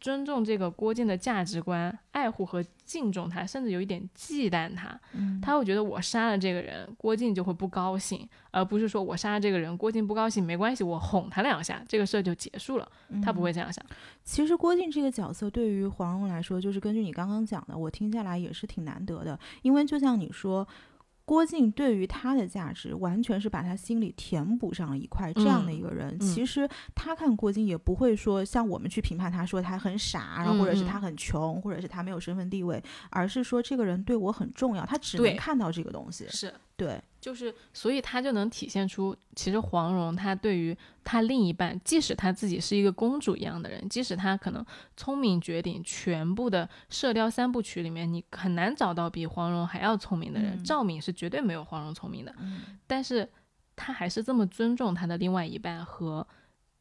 [0.00, 4.98] 尊重这个郭靖的价值观，爱护和敬重他，甚至有一点忌惮他。
[5.12, 12.88] 嗯他会觉得我杀了这个人，郭靖就会不高兴，而不是说我杀了这个人，郭靖不高兴没关系，我哄他两下，这个事儿就结束了。
[13.22, 13.84] 他不会这样想。
[14.22, 19.38] 其实郭靖这个角色对于黄蓉来说，就是根据你刚刚讲的，我听下来也是挺难得的。
[19.62, 20.66] 因为就像你说，
[21.28, 26.16] 郭靖对于他的价值，完全是把他心里填补上了一块这样的一个人。
[26.18, 26.26] 嗯。
[26.26, 36.24] 其实他看郭靖也不会说像我们去评判他说他很傻，然后或者是他很穷，或者是他没有身份地位，而是说这个人对我很重要，他只能看到这个东西。
[36.30, 44.64] 是，对，就是，所以他就能体现出，其实黄蓉她对于她另一半，即使她自己是一个公主一样的人，即使她可能
[44.96, 53.28] 聪明绝顶，全部的《射雕三部曲》里面你很难找到比黄蓉还要聪明的人，嗯赵敏是绝对没有黄蓉聪明的，嗯但是
[53.76, 56.26] 她还是这么尊重她的另外一半和。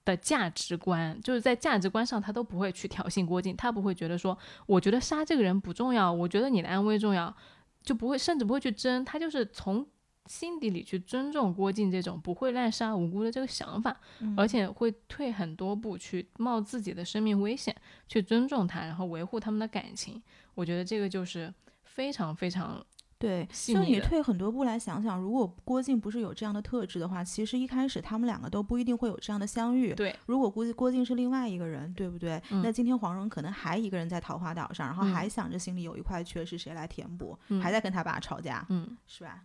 [0.06, 7.36] 的价值观就是在价值观上，她都不会去挑衅郭靖，她不会觉得说，我觉得杀这个人不重要，我觉得你的安危重要，
[7.84, 9.86] 就不会，甚至不会去争，他就是从
[10.28, 17.76] 心底里去尊重郭靖这种不会滥杀无辜的这个想法，嗯而且会退很多步去冒自己的生命危险
[18.08, 20.22] 去尊重他，然后维护他们的感情。
[20.54, 22.84] 我觉得这个就是非常非常
[23.20, 29.92] 对，就你退很多步来想想，如果郭靖不是有这样的特质的话，其实一开始他们两个都不一定会有这样的相遇。
[29.96, 32.40] 对如果估计郭靖是另外一个人，对不对？
[32.52, 39.44] 嗯那今天黄蓉可能还一个人在桃花岛上，然后嗯还想着心里有一块缺是谁来填补，嗯还在跟他爸吵架，嗯，是吧？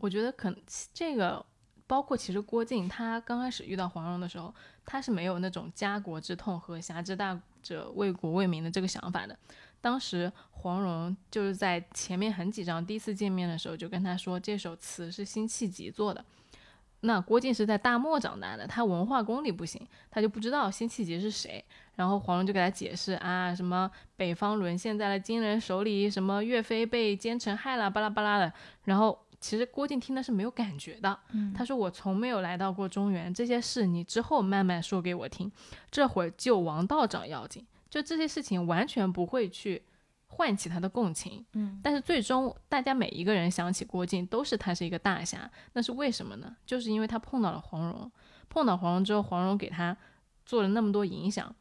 [0.00, 0.58] 我觉得可能
[0.92, 1.44] 这个。
[1.84, 4.54] 包括其实郭靖他刚开始遇到黄蓉的时候，
[4.86, 9.38] 他是没有那种家国之痛和侠之大者为国为民的这个想法的。
[9.78, 16.24] 当时黄蓉就是在前面很几章第一次见面的时候就跟他说，这首词是辛弃疾做的。
[17.00, 21.62] 那郭靖是在大漠长大的，他文化功底不行，他就不知道辛弃疾是谁。
[21.96, 28.50] 然后黄蓉就给他解释啊，什么北方沦陷在了金人手里，什么岳飞被奸臣害了，巴拉巴拉的。
[28.84, 31.18] 然后其实郭靖听的是没有感觉的，
[31.52, 35.50] 他说我从没有来到过中原，这些事你之后慢慢说给我听，
[35.90, 37.66] 这会儿救王道长要紧。
[37.90, 39.82] 就这些事情完全不会去
[40.28, 41.44] 唤起他的共情。
[41.52, 46.56] 嗯但是最终大家每一个人想起郭靖，都是他是一个大侠，那是为什么呢？
[46.64, 48.10] 就是因为他碰到了黄蓉，
[48.48, 49.94] 碰到黄蓉之后，黄蓉给他
[50.46, 51.54] 做了那么多影响。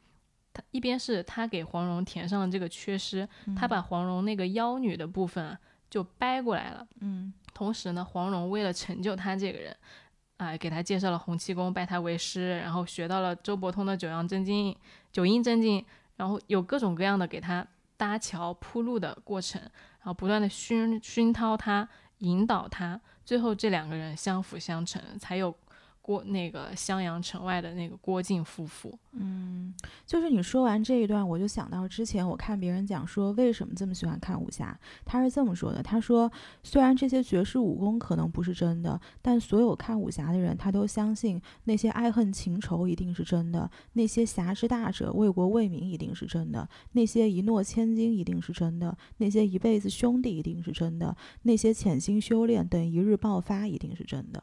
[0.54, 6.88] 他一边是他给黄蓉填上了这个缺失，他把黄蓉那个妖女的部分啊就掰过来了。
[7.00, 9.78] 嗯同时呢，黄蓉为了成就他这个人，
[10.38, 14.76] 啊、给他介绍了洪七公，拜他为师，然后学到了周伯通的九阳真经、
[15.12, 17.64] 九阴真经，然后有各种各样的给他
[17.98, 25.56] 搭桥铺路的过程，然后不断的熏熏陶他，引导他，最后这两个人相辅相成，才有
[26.02, 28.98] 郭那个襄阳城外的那个郭靖夫妇。
[29.14, 29.74] 嗯，
[30.06, 36.32] 就是你说完这一段，我就想到之前我看别人讲说为什么这么喜欢看武侠，他是这么说的：他说，
[36.64, 54.42] 虽然这些绝世武功可能不是真的，但所有看武侠的人，他都相信那些爱恨情仇一定是真的，那些侠之大者为国为民一定是真的，那些一诺千金一定是真的，那些一辈子兄弟一定是真的，那些潜心修炼等一日爆发一定是真的。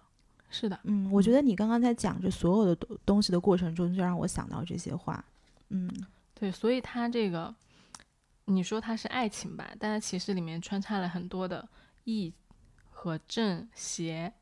[0.50, 5.24] 是的，嗯，我觉得你刚刚在讲这所有的东东西的过程中，就让我想到这些话。
[5.70, 5.90] 嗯
[6.34, 7.54] 对，所以他这个，
[8.46, 11.68] 你说他是爱情吧，但它其实里面穿插了很多的
[12.04, 12.32] 义
[12.90, 14.32] 和正邪、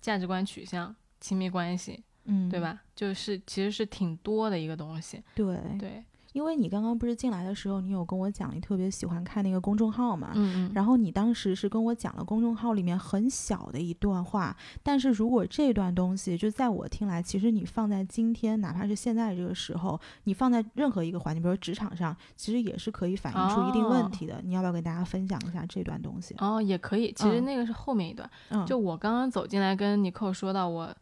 [0.00, 2.60] 价值观取向、亲密关系，嗯，对？
[2.60, 2.82] 吧？
[2.94, 5.22] 就是其实是挺多的一个东西。
[5.34, 10.32] 对，对，因为你刚刚不是进来的时候，你有跟我讲你特别喜欢看那个公众号嘛？
[10.34, 24.40] 嗯嗯，然后你当时是跟我讲了公众号里面很小的一段话，但是如果这段东西就在我听来，其实你放在今天，哪怕是现在这个时候，你放在任何一个环境，比如说职场上，其实也是可以反映出一定问哦题的。
[24.44, 26.34] 你要不要给大家分享一下这段东西？
[26.38, 27.12] 哦，也可以。
[27.16, 30.94] 其实嗯那个是后面一段，嗯，就我刚刚走进来跟尼寇说到我。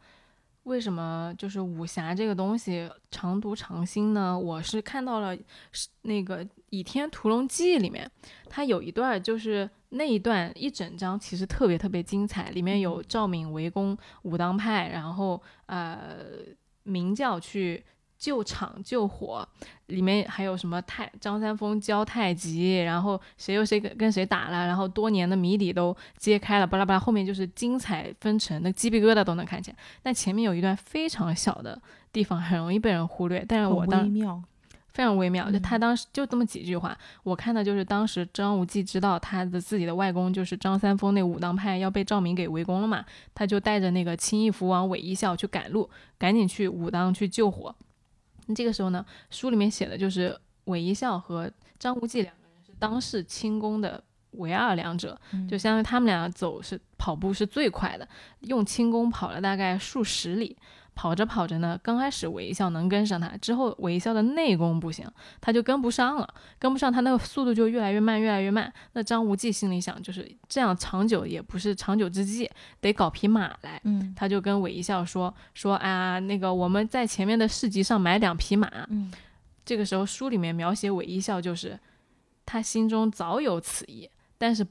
[0.67, 4.37] 为什么就是武侠这个东西常读常新呢？
[4.37, 5.35] 我是看到了
[5.71, 8.09] 是那个《倚天屠龙记》里面，
[8.49, 16.09] 它有一段就是那一段一整章其实特别特别精彩，里面有赵敏围攻武当派，然后呃
[16.83, 17.81] 明教去
[18.17, 19.47] 救场救火，
[19.87, 29.75] 里面还有什么太张三丰教太极，然后谁又谁跟跟谁打了，然后多年的谜底都揭开了，巴拉巴拉，后面就是精彩纷呈，那鸡皮疙瘩都能看见。
[30.01, 31.79] 但前面有一段非常小的
[32.11, 34.43] 地方，很容易被人忽略，但是很我当微妙。
[34.93, 47.75] 非常微妙，就嗯他当时就这么几句话，我看的就是当时张无忌知道他的自己的外公就是张三丰那武当派要被赵敏给围攻了嘛，他就带着那个青翼蝠王韦一笑去赶路，赶紧去武当去救火。
[48.47, 58.07] 那这个时候呢，书里面写的就是韦一笑和张无忌两个人是当世轻功的唯二两者，嗯就相当于他们俩走是跑步是最快的，
[58.41, 60.57] 用轻功跑了大概数十里。
[60.97, 65.05] 跑着跑着呢，刚开始韦一笑能跟上他，之后韦一笑的内功不行，
[65.39, 68.73] 他就跟不上了，跟不上他那个速度就越来越慢，越来越慢。
[68.93, 72.49] 那张无忌心里想，就是这样长久也不是长久之计，
[72.81, 73.79] 得搞匹马来。
[73.83, 78.67] 嗯他就跟韦一笑说说啊，那个我们在前面的市集上买两匹马。
[78.89, 79.13] 嗯
[79.63, 81.79] 这个时候书里面描写韦一笑就是
[82.45, 84.65] 他心中早有此意，但是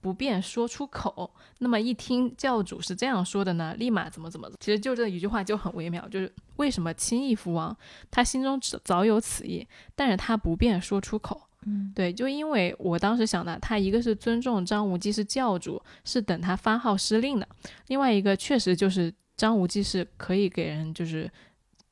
[0.00, 1.30] 不便说出口。
[1.58, 7.76] 那么一听教主是这样说的呢，立马怎么怎么，其实就这一句话就很微妙，就是为什么青翼蝠王
[8.10, 11.40] 他心中早早有此意，但是他不便说出口。
[11.66, 17.46] 嗯对，就因为我当时想的，他一个是尊重张无忌是教主，是等他发号施令的；
[17.88, 21.30] 另外一个确实就是张无忌是可以给人就是，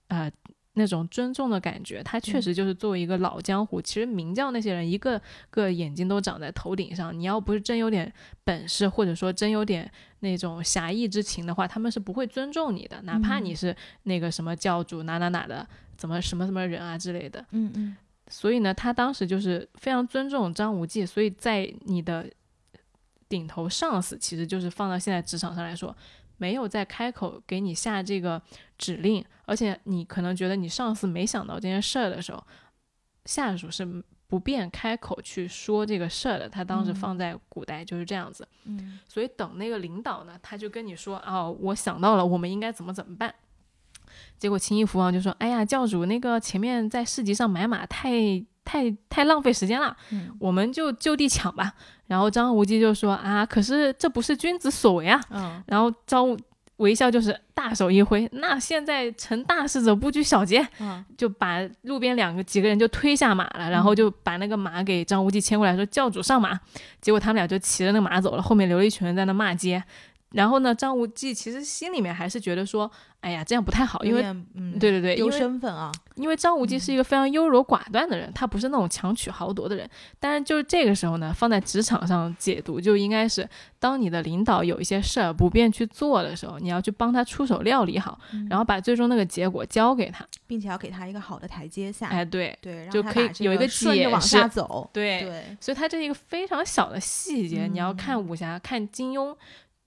[0.06, 0.32] 呃，
[0.78, 2.02] 那种尊重的感觉。
[2.02, 8.10] 他确嗯实就是作为一个老江湖，其实明教那些人一个个眼睛都长在头顶上，你要不是真有点
[8.44, 17.44] 本事，或者说真有点那种侠义之情的话，他们是不会尊重你的，哪怕嗯你是那个什么教主哪哪哪的，怎么什么什么人啊之类的。
[17.50, 17.96] 嗯嗯
[18.30, 22.30] 所以呢，他当时就是非常尊重张无忌，所以在你的
[23.28, 25.96] 顶头上司，其实就是放到现在职场上来说，
[26.38, 28.40] 没有在开口给你下这个
[28.78, 32.42] 指令，而且你可能觉得你上司没想到这件事儿的时候，
[33.26, 33.86] 下属是
[34.26, 36.48] 不便开口去说这个事儿的。
[36.48, 43.34] 他当时嗯放在古代就是这样子，嗯所以等那个领导呢，他就跟你说哦，我想到了，我们应该怎么怎么办。
[44.38, 48.10] 结果青衣蝠王就说：“哎呀，教主，那个前面在市集上买马太
[48.68, 51.72] 太太浪费时间了，嗯我们就就地抢吧。”
[52.06, 55.18] 然后张无忌就说：“啊，可是这不是君子所为啊。
[55.30, 56.38] 嗯”然后张无
[56.76, 66.60] 微笑就是大手一挥，那现在成大事者不拘小节，嗯就把路边两个几个人就推下马了，然后就把那个马给张无忌牵过来，说教主上马。
[67.00, 69.82] 结果他们俩就骑着那个马走了，后面留了一群人在那骂街。
[70.30, 74.22] 然后呢，张无忌其实心里面还是觉得说，哎呀，这样不太好，因为
[74.54, 79.88] 嗯，对对对，丢身份啊，因为张无忌是一个非常优柔寡断的人，他不是那种强取豪夺的人。
[80.20, 83.48] 但是就是这个时候呢，放在职场上解读，就应该是
[83.78, 88.20] 当你的领导有一些事儿不便去做的时候，你要去帮他出手料理好，
[88.50, 92.08] 然后把最终那个结果交给他，并且要给他一个好的台阶下。
[92.08, 94.90] 哎，对对，就可以有一个顺着往下走。
[94.92, 99.34] 对对，所以他这是一个非常小的细节，你要看武侠，看金庸。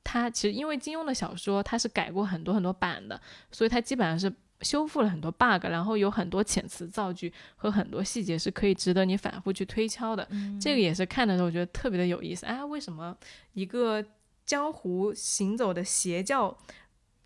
[0.03, 3.19] 他其实因为金庸的小说，他是改过很多很多版的，
[3.51, 10.27] 所以他基本上是修复了很多 bug，然后有很多遣词造句和很多细节是可以值得你反复去推敲的。
[10.59, 12.45] 这个也是看的时候我觉得特别的有意思。
[12.45, 13.15] 啊，为什么
[13.53, 14.03] 一个
[14.45, 16.55] 江湖行走的邪教？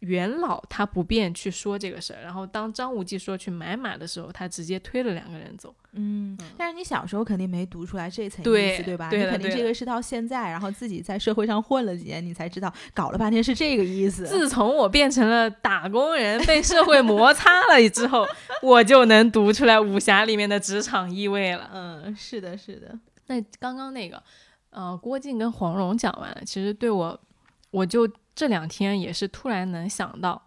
[0.01, 5.73] 元老他不便去说这个事儿，然后当张无忌说去买马的时候，他直接推了两个人走。
[5.93, 9.09] 嗯，但是你小时候肯定没读出来这层意思，对吧？
[9.09, 14.27] 你肯定这个是到现在，然后自己在社会上混了几年，你才知道，搞了半天是这个意思。
[14.27, 18.27] 自从我变成了打工人，被社会摩擦了之后，
[18.61, 21.69] 我就能读出来武侠里面的职场意味了。
[21.73, 22.99] 嗯，是的，是的。
[23.27, 24.21] 那刚刚那个，
[24.71, 27.17] 呃，郭靖跟黄蓉讲完了，其实对我，
[27.71, 28.05] 我就。
[28.35, 30.45] 这两天也是突然能想到，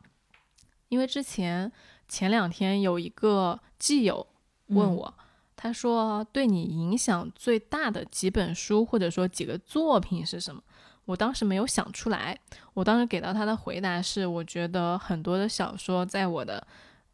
[0.90, 1.72] 因为之前
[2.06, 4.26] 前两天有一个基友
[4.66, 5.14] 问我，
[5.56, 10.62] 他说对你影响最大的几本书或者说几个作品是什么？
[11.06, 12.38] 我当时没有想出来，
[12.74, 16.66] 我当时给到他的回答是，我觉得很多的小说在我的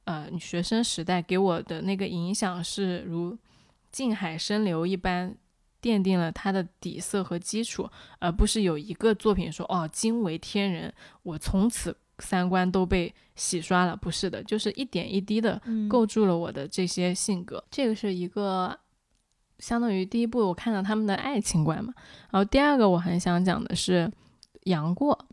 [0.07, 3.39] 呃学生时代给我的那个影响是如
[3.93, 5.37] 静海深流一般。
[5.85, 7.87] 奠定了他的底色和基础，
[8.19, 10.91] 而不是有一个作品说哦惊为天人，
[11.23, 13.95] 我从此三观都被洗刷了。
[13.95, 17.63] 不是的，就是一点一滴的构筑了我的这些性格。
[17.71, 18.75] 这个是一个
[19.59, 21.93] 相当于第一部我看到他们的爱情观嘛。
[22.31, 24.11] 然后第二个我很想讲的是
[24.63, 25.27] 杨过，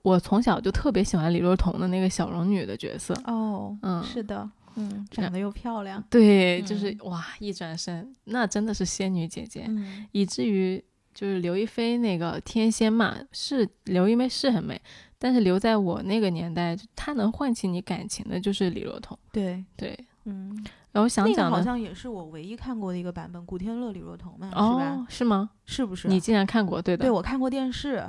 [0.00, 3.12] 我从小就特别喜欢李若彤的那个小龙女的角色。
[3.26, 4.50] 哦，嗯，是的。
[4.76, 14.80] 嗯，长得又漂亮，对，就是哇，一转身那真的是仙女姐姐，嗯，以至于就是刘亦菲那个天仙嘛，是刘亦菲是很美，
[15.18, 25.06] 但是留在我那个年代，她能唤起你感情的就是李若彤，对对，嗯，然后想讲好像也是我唯一看过的一个版本，古天乐李若彤嘛，是吧？
[25.08, 25.50] 是吗？
[25.66, 26.08] 是不是？
[26.08, 26.82] 你竟然看过？
[26.82, 28.04] 对的，对我看过电视。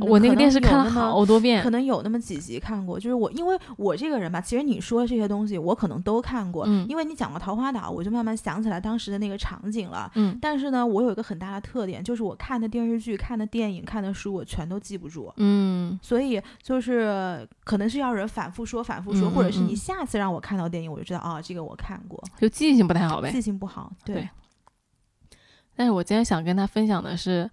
[0.00, 2.98] 我那个电视看了好多遍，可能有那么几集看过。
[2.98, 6.64] 就是我，因为我这个人吧，其实你说这些东西，我可能都看过。
[6.66, 10.10] 嗯，因为你讲过《桃花岛》，我就慢慢想起来当时的那个场景了。
[10.14, 15.32] 嗯，但是呢，我有一个很大的特点，就是我看的电视剧、看的电影、看的书，我全都记不住。
[15.36, 22.22] 嗯，所以就是可能是要人反复说、反复说，或者是你下次让我看到电影，我就知道啊，这个我看过。
[22.38, 23.30] 就记性不太好呗。
[23.30, 24.28] 记性不好，对。
[25.74, 27.50] 但是我今天想跟他分享的是，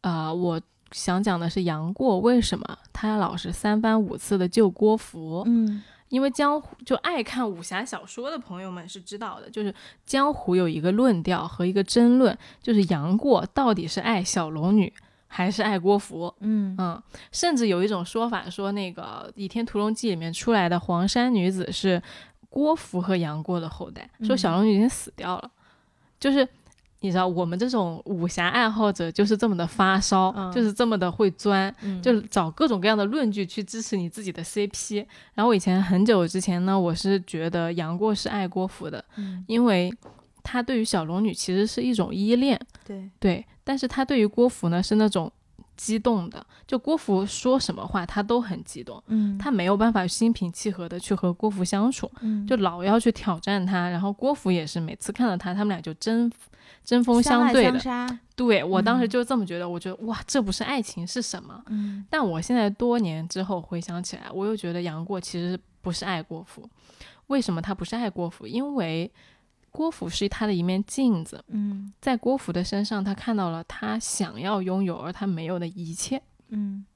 [0.00, 0.60] 啊，我。
[0.94, 5.42] 想讲的是杨过为什么他老是三番五次的救郭芙？
[5.44, 9.74] 嗯，因为江湖就爱看武侠小说的朋友们是知道的，就是
[10.06, 14.90] 江湖有一个论调和一个争论，就是杨过到底是爱小龙女
[15.26, 16.32] 还是爱郭芙？
[16.38, 22.00] 嗯嗯，甚至有一种说法说，那个《倚天屠龙记》里面出来的黄山女子是
[22.48, 25.50] 郭芙和杨过的后代，说小龙女已经死掉了，
[26.20, 26.48] 就是。
[27.04, 35.04] 你知道我们这种武侠爱好者就是这么的发烧，就是这么的会钻，就找各种各样的论据去支持你自己的 CP。
[35.34, 39.04] 然后我以前很久之前呢，我是觉得杨过是爱郭芙的，
[39.46, 39.92] 因为
[40.42, 45.30] 他对于小龙女其实是一种依恋，对对，但是他对于郭芙呢是那种
[45.76, 52.10] 激动的，就郭芙说什么话他都很激动，嗯，他没有办法心平气和的去和郭芙相处，
[52.46, 56.30] 就老要去挑战他，然后郭芙也是每次看到他，他们俩就争。
[56.82, 61.62] 针锋相对的，对我当时就这么觉得，我觉得哇，这不是爱情是什么？
[61.68, 66.68] 嗯，但我现在多年之后回想起来，我又觉得杨过其实不是爱郭芙。
[67.28, 68.46] 为什么他不是爱郭芙？
[68.46, 69.10] 因为
[69.74, 71.44] 郭芙是他的一面镜子。
[71.48, 76.22] 嗯，在郭芙的身上，他看到了他想要拥有而他没有的一切。
[76.50, 76.86] 嗯，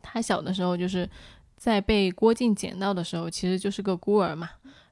[0.00, 1.06] 他小的时候就是
[1.58, 4.48] 在被郭靖捡到的时候，其实就是个孤儿嘛。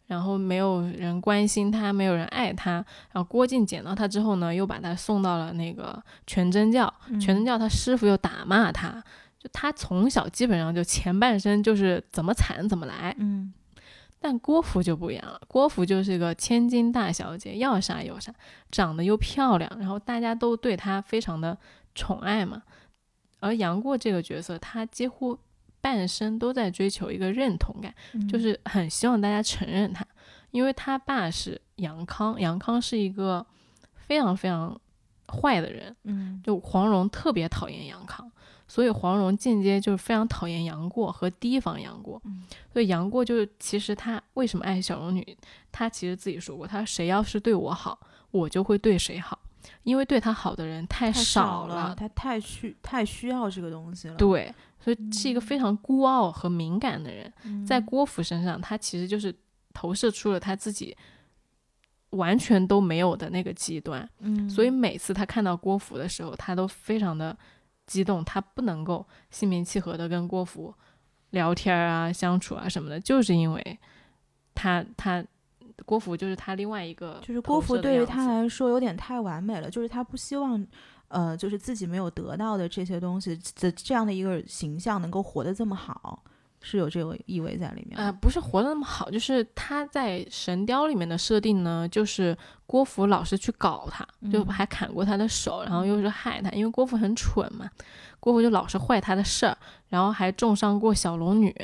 [0.08, 2.72] 然后没有人关心他，没有人爱他。
[3.12, 6.92] 然后郭靖捡到他之后呢，又把他送到了那个全真教。
[7.12, 9.02] 全真教他师傅又打骂他，
[9.38, 13.14] 就他从小基本上就前半生就是怎么惨怎么来。
[13.18, 13.52] 嗯，
[14.18, 18.32] 但郭芙就不一样了，郭芙就是个千金大小姐，要啥有啥，
[18.70, 21.56] 长得又漂亮，然后大家都对她非常的
[21.94, 22.62] 宠爱嘛。
[23.40, 25.38] 而杨过这个角色，他几乎。
[25.80, 27.94] 半生都在追求一个认同感，
[28.28, 30.04] 就是很希望大家承认他，
[30.50, 33.46] 因为他爸是杨康，杨康是一个
[33.94, 34.78] 非常非常
[35.28, 38.28] 坏的人，嗯就黄蓉特别讨厌杨康，
[38.68, 42.20] 所以黄蓉间接就是非常讨厌杨过和提防杨过。
[42.26, 45.36] 嗯所以杨过就是其实他为什么爱小龙女，
[45.72, 47.98] 他其实自己说过，他谁要是对我好，
[48.30, 49.36] 我就会对谁好，
[49.82, 54.14] 因为对他好的人太太少了，他太需太需要这个东西了。
[54.14, 57.32] 对，所以是一个非常孤傲和敏感的人。
[57.42, 59.34] 嗯，在郭芙身上，他其实就是
[59.74, 60.96] 投射出了他自己
[62.10, 64.08] 完全都没有的那个极端。
[64.20, 67.36] 嗯，所以每次他看到郭芙的时候，他都非常的
[67.88, 70.72] 激动，他不能够心平气和的跟郭芙
[71.30, 73.78] 聊天啊、相处啊什么的，就是因为
[74.54, 75.24] 他他
[75.84, 80.64] 郭芙就是他另外一个就是郭芙对于他来说有点太完美了，就是他不希望。
[81.10, 86.22] 呃，就是自己没有得到的这些东西的这样的一个形象能够活得这么好，
[86.60, 88.04] 是有这个意味在里面啊。
[88.04, 92.36] 呃，不是活得那么好，就是他在《神雕》里面的设定呢，就是
[92.66, 97.70] 郭芙老是去搞他，就嗯还砍过他的手，然后又是害他，因为郭芙很蠢嘛，
[98.20, 99.56] 郭芙就老是坏他的事儿，
[99.88, 101.54] 然后还重伤过小龙女。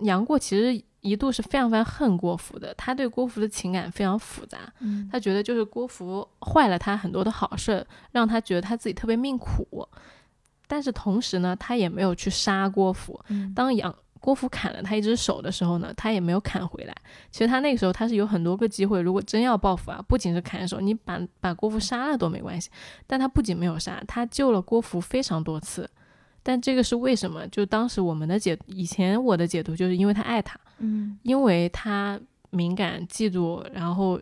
[0.00, 9.88] 杨过其实一度是非常非常恨郭芙的，他对郭芙的情感非常复杂，嗯他觉得就是郭芙坏了他很多的好事，让他觉得他自己特别命苦。
[10.66, 16.94] 但是同时呢，他也没有去杀郭芙，嗯当杨郭芙砍了他一只手的时候呢，他也没有砍回来。
[17.30, 22.70] 其实他那个时候他是有很多个机会，如果真要报复啊，不仅是砍手，你把把郭芙杀了都没关系。
[23.06, 25.90] 但他不仅没有杀，他救了郭芙非常多次。
[26.44, 27.46] 但这个是为什么？
[27.48, 34.20] 就当时我们的解，以前我的解读就是因为他爱他，嗯因为他敏感、嫉妒，然后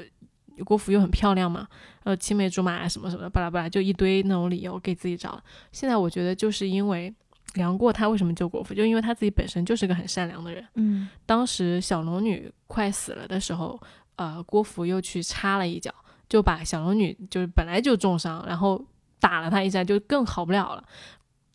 [0.63, 1.67] 郭芙又很漂亮嘛，
[2.05, 5.43] 呃，青梅竹马啊什么什么的，巴拉巴拉，就一堆那种理由给自己找。
[5.73, 7.13] 现在我觉得就是因为
[7.55, 10.65] 杨过他为什么救郭芙，就因为他自己本身就是个很善良的人。
[10.75, 13.81] 嗯当时小龙女快死了的时候，
[14.17, 15.93] 呃，郭芙又去插了一脚，
[16.29, 18.85] 就把小龙女就是本来就重伤，然后
[19.19, 20.85] 打了她一下，就更好不了了。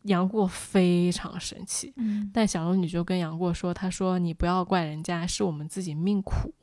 [0.02, 6.54] 杨过非常生气，嗯但小龙女就跟杨过说：“她说你不要怪人家，是我们自己命苦。”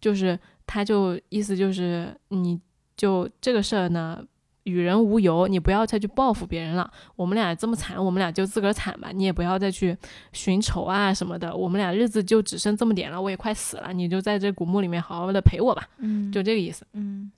[0.00, 0.36] 就是
[0.72, 2.58] 他就意思就是你
[2.96, 4.24] 就这个事儿呢，
[4.62, 6.90] 与人无尤，你不要再去报复别人了。
[7.14, 9.94] 我们俩这么惨，我们俩就自个儿惨吧，你也不要再去
[10.32, 11.54] 寻仇啊什么的。
[11.54, 16.86] 我们俩日子就只剩这么点了，我也快死了，你就在这古墓里面好好的陪我吧，嗯，就这个意思。
[16.94, 17.30] 嗯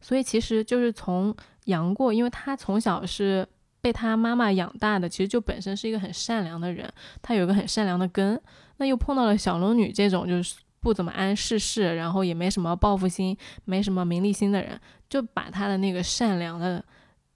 [0.00, 1.32] 所以其实就是从
[1.66, 3.46] 杨过，因为他从小是
[3.80, 8.40] 被他妈妈养大的，其实就本身是一个很善良的人，他有一个很善良的根。
[8.78, 14.78] 那又碰到了小龙女这种就是不怎么谙世事，然后也没什么报复心、没什么名利心的人，
[15.08, 16.84] 就把他的那个善良的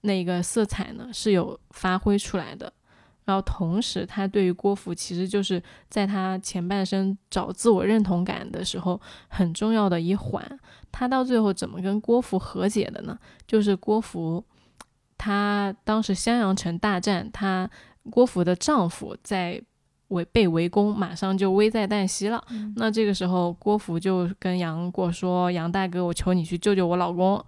[0.01, 2.71] 那个色彩呢是有发挥出来的。
[3.25, 10.59] 然后同时，他对于郭芙其实就是在他前半生找自我认同感的时候很重要的一环。
[10.91, 13.17] 他到最后怎么跟郭芙和解的呢？
[13.45, 14.43] 就是郭芙，
[15.17, 17.69] 她当时襄阳城大战，她
[18.09, 19.61] 郭芙的丈夫在
[20.09, 22.43] 围被围攻，马上就危在旦夕了。
[22.49, 27.43] 嗯那这个时候，郭芙就跟杨过说：“杨大哥，我求你去救救我老公。”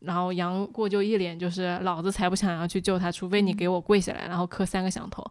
[0.00, 5.24] 然后杨过就一脸就是老子才不想要去救他，除非你给我跪下来，然后磕三个响头。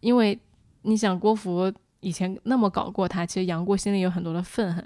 [0.00, 0.38] 因为
[0.82, 4.84] 你想郭芙以前那么搞过他，其实杨过心里有很多的愤恨。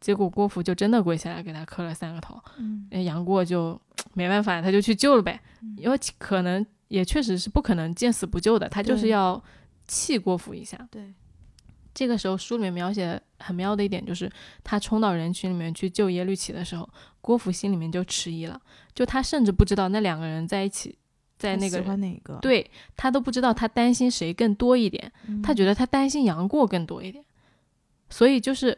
[0.00, 3.80] 结果郭芙就真的跪下来给他磕了三个头，嗯哎杨过就
[4.14, 5.40] 没办法，他就去救了呗，
[5.76, 9.42] 因为可能也确实是不可能见死不救的，他就是对要
[9.92, 10.88] 气郭芙一下。
[10.90, 11.12] 对，
[11.92, 14.30] 这个时候书里面描写很妙的一点就是，
[14.64, 16.88] 他冲到人群里面去救耶律齐的时候，
[17.20, 18.58] 郭芙心里面就迟疑了，
[18.94, 20.96] 就他甚至不知道那两个人在一起，
[21.38, 22.38] 在那个欢哪个？
[22.40, 27.22] 对他都不知道他担心谁更多一点，嗯他觉得他担心杨过更多一点，
[28.08, 28.76] 所以就是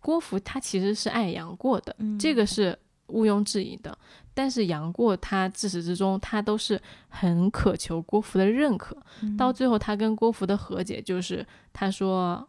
[0.00, 3.96] 郭芙他其实是爱杨过的，嗯这个是毋庸置疑的。
[4.34, 12.46] 但是杨过他自始至终他都是很渴求郭芙的认可，嗯到最后他跟郭芙的和解就是他说。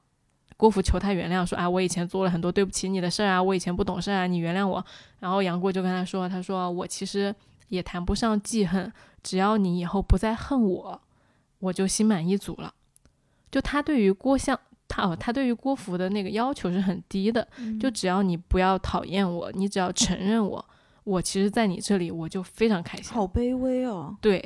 [0.58, 4.86] 郭芙求他原谅，说啊，我以前做了很多对不起你的事儿啊，我以前不懂事啊，你原谅我。
[5.18, 7.34] 然后杨过就跟他说，他说我其实
[7.70, 11.02] 也谈不上记恨，只要你以后不再恨我，
[11.58, 12.72] 我就心满意足了。
[13.50, 14.56] 就他对于郭襄，
[14.88, 20.64] 他哦，他对于郭芙的那个要求是很低的，嗯就只要你不要讨厌我，你只要承认我，
[21.04, 23.14] 我其实在你这里我就非常开心。
[23.14, 24.43] 好卑微哦，对，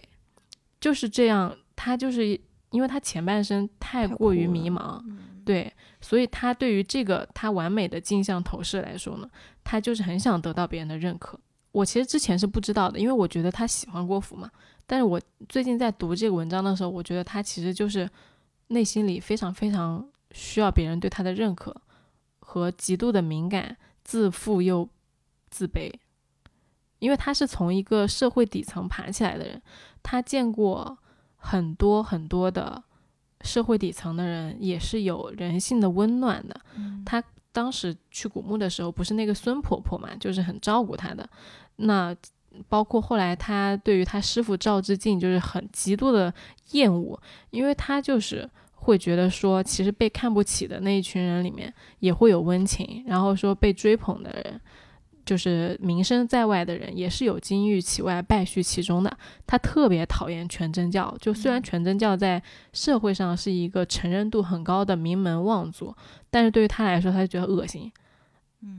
[0.79, 1.55] 就是这样。
[1.75, 2.39] 他就是
[2.69, 9.29] 因为他前半生太太过于迷茫，嗯对，所以他对于这个他完美的镜像投射来说呢，
[9.61, 11.37] 他就是很想得到别人的认可。
[11.73, 14.49] 我其实之前是不知道的，因为我觉得他喜欢郭芙嘛。
[14.87, 18.09] 但是我最近在读这个文章的时候，我觉得他其实就是
[18.67, 21.75] 内心里非常非常需要别人对他的认可，
[22.39, 23.75] 和极度的敏感、
[24.05, 24.87] 自负又
[25.49, 25.91] 自卑。
[27.05, 29.61] 因因为他是从一个社会底层爬起来的人，
[30.01, 30.97] 他见过
[31.37, 32.83] 很多很多的
[33.41, 36.59] 社会底层的人，也是有人性的温暖的。
[37.05, 41.29] 他当时去古墓的时候，不是那个孙婆婆嘛，就是很照顾他的。
[41.75, 42.15] 那
[42.67, 46.33] 包括后来他对于他师傅赵之敬，就是很极度的
[46.71, 54.59] 厌恶，因为他就是会觉得说，其实被看不起的那一群人里面也会有温情，然后说被追捧的人。
[55.25, 59.17] 就是名声在外的人，也是有金玉其外，败絮其中的。
[59.47, 62.41] 他特别讨厌全真教，就虽然全真教在
[62.73, 65.93] 社会上是一个承认度很高的名门望族，
[66.29, 67.91] 但是对于他来说，他就觉得恶心。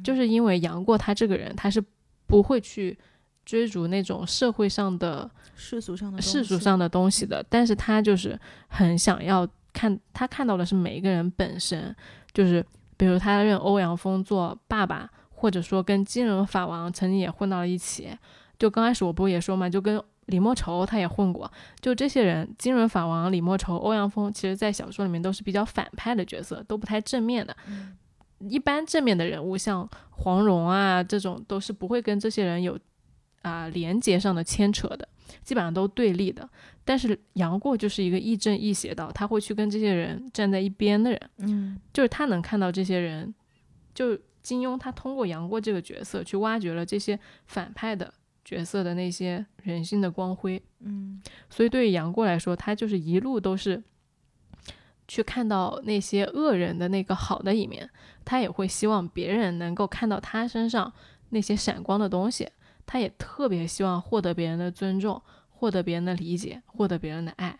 [0.04, 1.82] 就是因为杨过他这个人，他是
[2.26, 2.96] 不会去
[3.44, 8.38] 追逐那种社会上的世俗上的世俗上的东西的，但是他就是
[8.68, 11.94] 很想要看，他看到的是每一个人本身，
[12.32, 12.64] 就是
[12.96, 15.10] 比如他认欧阳锋做爸爸。
[15.36, 18.08] 或者说跟金轮法王曾经也混到了一起，
[18.58, 27.54] 就刚开始我不也说嘛，就跟李莫愁他也混过，就这些人，金轮法王、李莫愁、欧阳锋，其实在小说里面都是比较反派的角色，都不太正面的。
[28.38, 32.76] 一般正面的人物像黄蓉啊这种，都是不会跟这些人有
[33.42, 35.06] 啊连接上的牵扯的，
[35.44, 36.48] 基本上都对立的。
[36.84, 43.34] 但是杨过就是一个亦正亦邪道，他会去跟这些人站在一边的人，嗯，就是他能看到这些人，
[43.94, 44.18] 就。
[44.46, 51.20] 金庸他通过杨过这个角色去挖掘了这些反派的角色的那些人性的光辉，嗯，
[51.50, 53.82] 所以对于杨过来说，他就是一路都是
[55.08, 57.90] 去看到那些恶人的那个好的一面，
[58.24, 60.92] 他也会希望别人能够看到他身上
[61.30, 62.48] 那些闪光的东西，
[62.86, 65.20] 他也特别希望获得别人的尊重，
[65.50, 67.58] 获得别人的理解，获得别人的爱，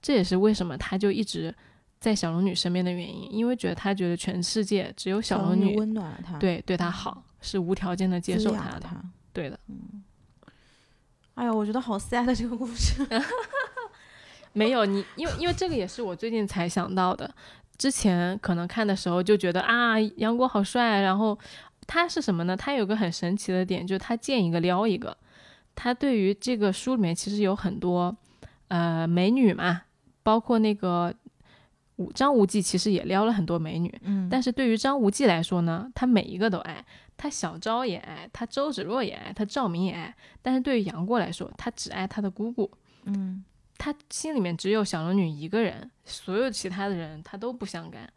[0.00, 1.52] 这也是为什么他就一直。
[2.00, 8.88] 在小龙女身边的原因，因为觉得他觉得全世界只有小龙女温暖了他，对对他好，是无条件的接受他的，
[9.32, 9.58] 对的。
[9.66, 10.02] 嗯，
[11.34, 13.04] 哎呀，我觉得好 sad 这个故事。
[14.54, 17.28] 没有你，因为因为这个也是我最近才想到的。
[17.76, 21.36] 之前可能看的时候就觉得啊，杨过好帅，然后
[21.86, 22.56] 他是什么呢？
[22.56, 25.16] 他有个很神奇的点，就是他见一个撩一个。
[25.74, 28.16] 他对于这个书里面其实有很多
[28.68, 29.82] 呃美女嘛，
[30.22, 31.12] 包括那个。
[32.14, 36.84] 张无忌其实也撩了很多美女，嗯，但是对于张无忌来说呢，他每一个都爱，
[37.16, 42.70] 他小昭也爱，他周芷若也爱，他赵敏也爱，但是对于杨过来说，他只爱他的姑姑，
[43.04, 43.44] 嗯，
[43.76, 48.08] 他心里面只有小龙女一个人，所有其他的人他都不相干，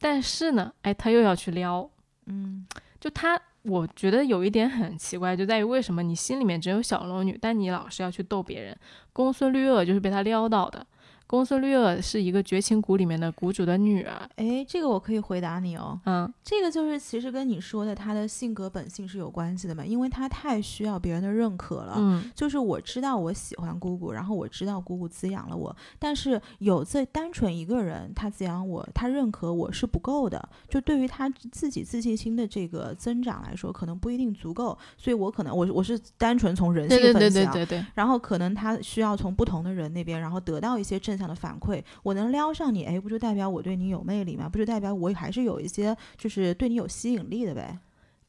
[0.00, 1.90] 但是呢，哎，他又要去撩，
[2.26, 2.66] 嗯，
[2.98, 8.74] 就他，我觉得有一点很奇怪，就在于为什么你心里面只有小龙女，但你老是要去逗别人，
[9.12, 10.86] 公孙绿萼就是被他撩到的。
[11.28, 14.26] 公孙绿萼是一个绝情谷里面的谷主的女儿。
[14.36, 16.00] 哎，这个我可以回答你哦。
[16.06, 21.96] 嗯，这个就是其实跟你说的她的性格本性是有关系的嘛，因为她太需要别人的认可了。
[21.98, 30.48] 嗯，就是我知道我喜欢姑姑，然后我知道姑姑滋养了我，但是有这单纯一个人他滋养我，他认可我是不够的。
[30.66, 34.78] 就对于他自己自信心的这个增长来说，可能不一定足够。
[34.96, 37.18] 所以我可能我我是单纯从人性分析啊。
[37.18, 37.86] 对对对对对。
[37.94, 41.17] 然后可能他需要从不同的人那边，然后得到一些正。
[41.26, 44.48] 的反馈，我能撩上你，哎，不就代表我对你有魅力吗？
[44.48, 47.78] 不就代表我还是有一些就是对你有吸引力的呗？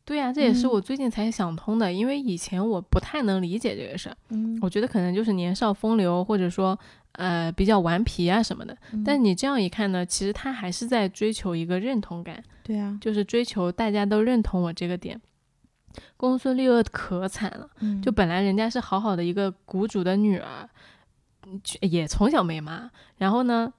[0.06, 4.18] 对呀，这也是我最近才想通的，因为以前我不太能理解这个事儿。
[4.30, 6.78] 嗯，我觉得可能就是年少风流，或者说
[7.12, 8.76] 呃比较顽皮啊什么的。
[9.06, 12.44] 但你这样一看呢，其实他还是在追求一个认同感。
[12.64, 15.22] 对啊，就是追求大家都认同我这个点。
[16.18, 17.70] 公孙绿萼可惨了，
[18.02, 20.68] 就本来人家是好好的一个谷主的女儿。
[21.82, 23.72] 也从小没妈，然后呢，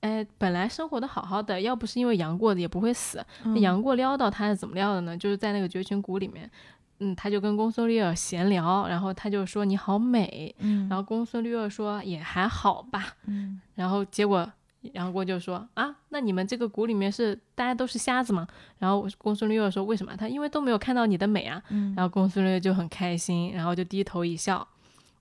[0.00, 3.24] 哎，本来生活的好好的，要不是因为杨过也不会死。
[3.56, 5.16] 杨过撩到他是怎么撩的呢？
[5.16, 6.50] 就是在那个绝情谷里面，
[6.98, 14.50] 嗯，他就跟公孙绿萼闲聊，然后他就说你好美，嗯，然后公孙绿萼说也还好吧，嗯， 然后结果
[14.82, 18.46] 杨过就说啊，那你们这个谷里面是大家都是瞎子吗？
[18.78, 20.16] 然后公孙绿萼说为什么？
[20.16, 24.66] 他因为都没有看到你的美啊，嗯，然后公孙绿萼就很开心，然后就低头一笑，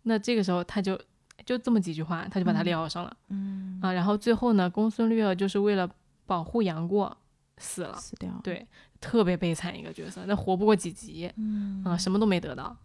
[0.04, 1.00] 那这个时候他就。
[1.46, 3.18] 就这么几句话，他就把他撩上了。
[3.30, 5.90] 嗯啊，然后最后呢，公孙绿萼就是为了
[6.26, 7.16] 保护杨过
[7.58, 8.32] 死了，死掉。
[8.44, 8.68] 对，
[9.00, 11.32] 特别悲惨一个角色，那活不过几集。
[11.36, 12.76] 嗯啊，什么都没得到。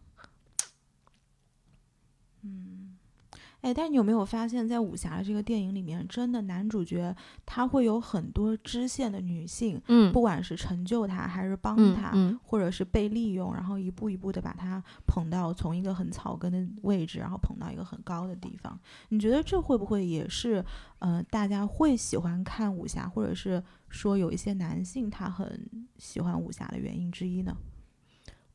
[3.66, 7.12] 哎，但你有没有发现，在武侠的这个电影里面，真的男主角
[7.44, 12.12] 他会有很多支线的女性，嗯，不管是成就他，还是帮他，
[12.44, 18.78] 或者是被利用，然后一步一步的把他捧到从一个很草根的位置，然后捧到一个很高的地方。
[19.08, 20.64] 你觉得这会不会也是，
[21.00, 27.56] 呃，大家会喜欢看武侠，或者是说有一些男性他很喜欢武侠的原因之一呢？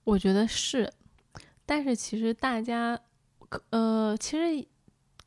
[0.05, 0.89] 我觉得是。
[1.65, 2.97] 但是其实大家，
[3.71, 4.65] 呃，其实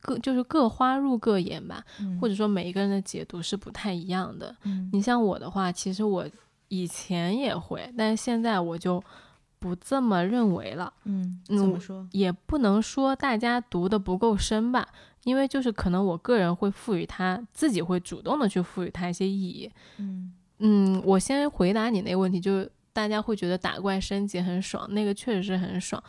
[0.04, 1.82] 各就是各花入各眼吧，
[2.20, 4.54] 或者说每一个人的解读是不太一样的。
[4.92, 6.28] 你像我的话，其实我
[6.68, 9.02] 以前也会，但是现在我就
[9.58, 10.92] 不这么认为了。
[11.04, 12.06] 嗯，怎么说？
[12.12, 14.86] 也不能说大家读的不够深吧，
[15.24, 19.70] 因为就是可能我个人会赋予它，自己会主动的去赋予它一些意义。
[19.96, 26.02] 嗯嗯，我先回答你那个问题，就是大家会觉得打怪升级很爽，那个确实是很爽。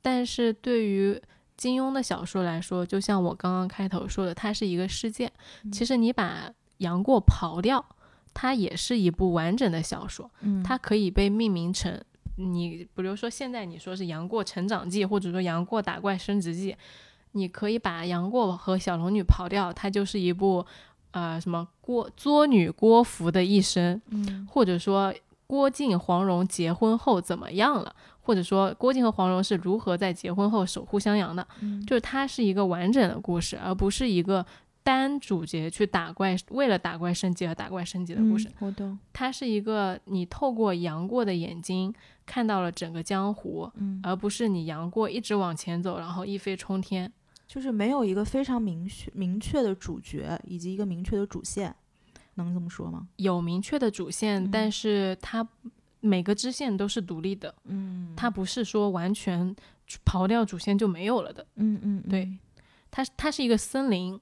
[0.00, 1.20] 但是对于
[1.58, 5.30] 金庸的小说来说，就像我刚刚开头说的，它是一个事件。
[5.72, 7.84] 其实你把杨过刨掉，
[8.32, 10.30] 它也是一部完整的小说。
[10.40, 12.00] 嗯，它可以被命名成
[12.36, 16.76] 你，比如说现在你说是杨过成长记，或者说杨过打怪升职记，
[17.32, 20.64] 你可以把杨过和小龙女刨掉，它就是一部
[21.10, 25.12] 呃什么郭作女郭芙的一生，嗯，或者说
[25.48, 27.96] 郭靖黄蓉结婚后怎么样了。
[28.28, 31.48] 或者说郭靖和黄蓉是如何在结婚后守护襄阳的，
[31.86, 34.44] 就是它是一个完整的故事，而不是一个
[34.82, 38.46] 单主角去打怪，为了打怪升级而打怪升级的故事。
[38.58, 41.90] 我懂，它是一个你透过杨过的眼睛
[42.26, 43.72] 看到了整个江湖，
[44.02, 47.10] 而不是你杨过一直往前走，然后一飞冲天。
[47.46, 51.74] 就是没有一个非常明确明确的主角以及一个明确的主线，
[52.34, 53.08] 能这么说吗？
[53.16, 55.48] 有明确的主线，但是它。
[56.00, 59.54] 每个支线都是独立的，嗯，它不是说完全
[60.04, 62.30] 刨掉主线就没有了的，嗯嗯，对，
[62.90, 64.18] 它它是一个森林，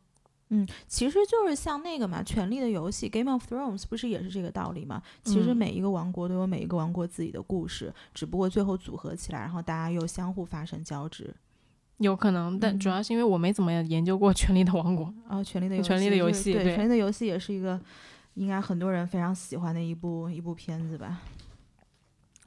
[0.48, 5.02] 嗯，其实就是像那个嘛，《权力的游戏》（Game of Thrones） 不是也是这个道理吗？
[5.24, 11.34] 其实每一个王国都有每一个王国自己的故事，只不过最后组合起来，然后大家又相互发生交织，
[11.98, 17.80] 有可能，但主要是因为我没怎么研究过《权力的王国》啊，《权力的权力的游戏》对，《权力的游戏》也是一个
[18.34, 21.20] 应该很多人非常喜欢的一部一部片子吧。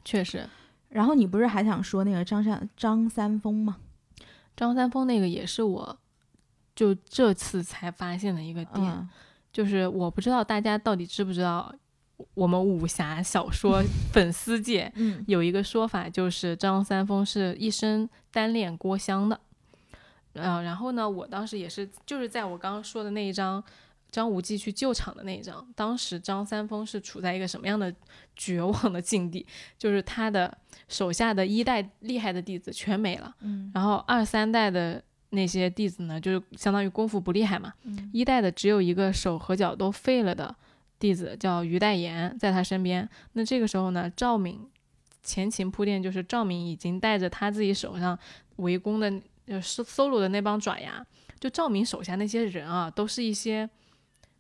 [0.10, 0.44] 确实，
[0.90, 3.78] 然后你不是还想说那个张三张三丰吗？
[4.58, 6.00] 张三丰那个也是我，
[6.76, 9.08] 就这次才发现的一个点，
[9.54, 11.72] 就是我不知道大家到底知不知道，
[12.34, 14.92] 我们武侠小说 粉丝界
[15.28, 19.40] 有一个说法，就是张三丰是一生单恋郭襄的。
[20.34, 23.64] 嗯，然后呢，我当时也是，就是在我刚刚说的那一章。
[24.12, 27.94] 张无忌去救场的那一章，当时张三丰是处在一个什么样的
[28.36, 29.46] 绝望的境地？
[29.78, 30.58] 就是他的
[30.88, 40.56] 手下的一代厉害的弟子全没了，嗯，然后二三代的那些弟子呢，就是相当于功夫不厉害嘛，嗯，一代的只有一个手和脚都废了的
[40.98, 43.08] 弟子叫于代言，在他身边。
[43.34, 44.68] 那这个时候呢，赵敏
[45.22, 48.18] 前情铺垫就是赵敏已经带着他自己手上
[48.56, 49.14] 围攻的
[49.46, 51.06] 呃 solo 的那帮爪牙，
[51.40, 53.70] 就赵敏手下那些人啊，都是一些。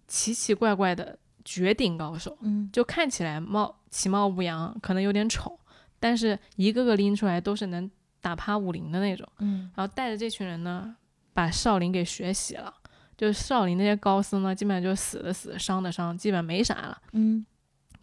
[0.10, 5.58] 奇奇怪怪的绝顶高手，嗯，就看起来貌其貌不扬，可能有点丑，
[6.00, 7.90] 但是一个个拎出来都是能
[8.20, 10.96] 打趴武林的那种，嗯，然后带着这群人呢，
[11.32, 12.74] 把少林给学习了，
[13.16, 17.46] 就是少林那些高僧呢，基本上就死的死，伤的伤，基本没啥了，嗯，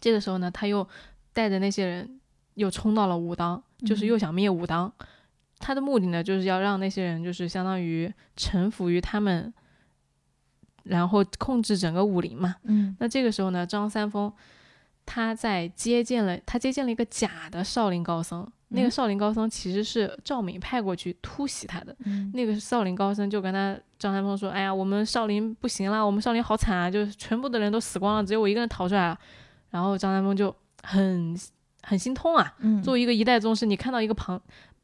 [0.01, 0.89] 这个时候呢，他又
[1.33, 2.21] 带着那些人
[2.55, 4.93] 又冲到了武当，就是又想灭武当，
[5.59, 9.53] 他的目的呢，就是要让那些人就是相当于臣服于他们。
[10.89, 14.33] 然后控制整个武林嘛，嗯，那这个时候呢，张三丰
[15.05, 21.97] 他在接见了，他接见了一个假的少林高僧，那个少林高僧其实是赵敏派过去突袭他的，
[22.33, 29.19] 那个少林高僧就跟他张三丰说：“哎呀，我们少林不行啦，我们少林好惨啊，就是全部的人都死光了，只有我一个人逃出来了。”
[29.71, 31.37] 然后张三丰就很
[31.83, 34.41] 很心痛啊，作为一个一代宗师，你看到一个旁。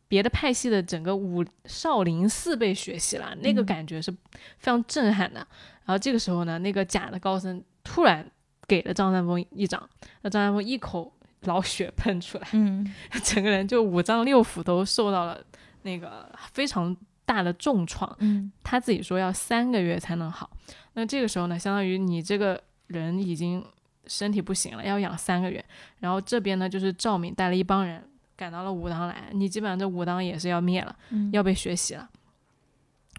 [0.09, 5.47] 别的派系的整个武少林寺被血洗了，那个感觉是非常震撼的。
[5.85, 8.29] 然后这个时候呢，那个假的高僧突然
[8.67, 9.89] 给了张三丰一掌，
[10.23, 11.13] 那张三丰一口
[11.43, 12.87] 老血喷出来，嗯，
[13.25, 15.39] 整个人就五脏六腑都受到了
[15.83, 18.15] 那个非常大的重创。
[18.21, 20.51] 嗯，他自己说要三个月才能好。
[20.95, 23.65] 那这个时候呢，相当于你这个人已经
[24.07, 25.65] 身体不行了，要养三个月。
[26.01, 28.03] 然后这边呢，就是赵敏带了一帮人。
[28.35, 30.97] 赶到了武当来，你基本上这武当也是要灭了，
[31.33, 32.09] 要被血洗了。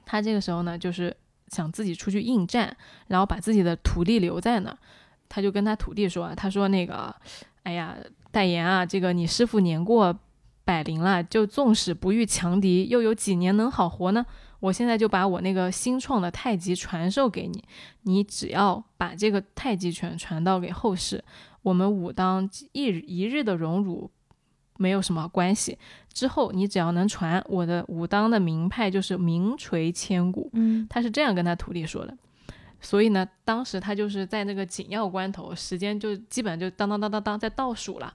[0.03, 1.15] 他这个时候呢，就是
[1.53, 2.75] 想自己出去应战，
[3.07, 4.77] 然后把自己的徒弟留在那儿。
[5.29, 7.15] 他就跟他徒弟说：“他说那个，
[7.63, 7.95] 哎呀，
[8.31, 10.13] 代言啊，这个你师傅年过
[10.65, 14.25] 百龄了，就纵使不遇强敌，又有几年能好活呢？
[14.59, 17.63] 我现在就把我那个新创的太极传授给你，
[18.03, 21.23] 你只要把这个太极拳传到给后世，
[21.61, 24.09] 我们武当一一日的荣辱。”
[24.79, 25.77] 没有什么关系。
[26.13, 30.49] 之后你只要能传我的武当的名派，就是名垂千古。
[30.53, 32.15] 嗯，他是这样跟他徒弟说的。
[32.79, 38.13] 所以呢，当时他就是在那个紧要关头，时间就基本就当当当当当在倒数了。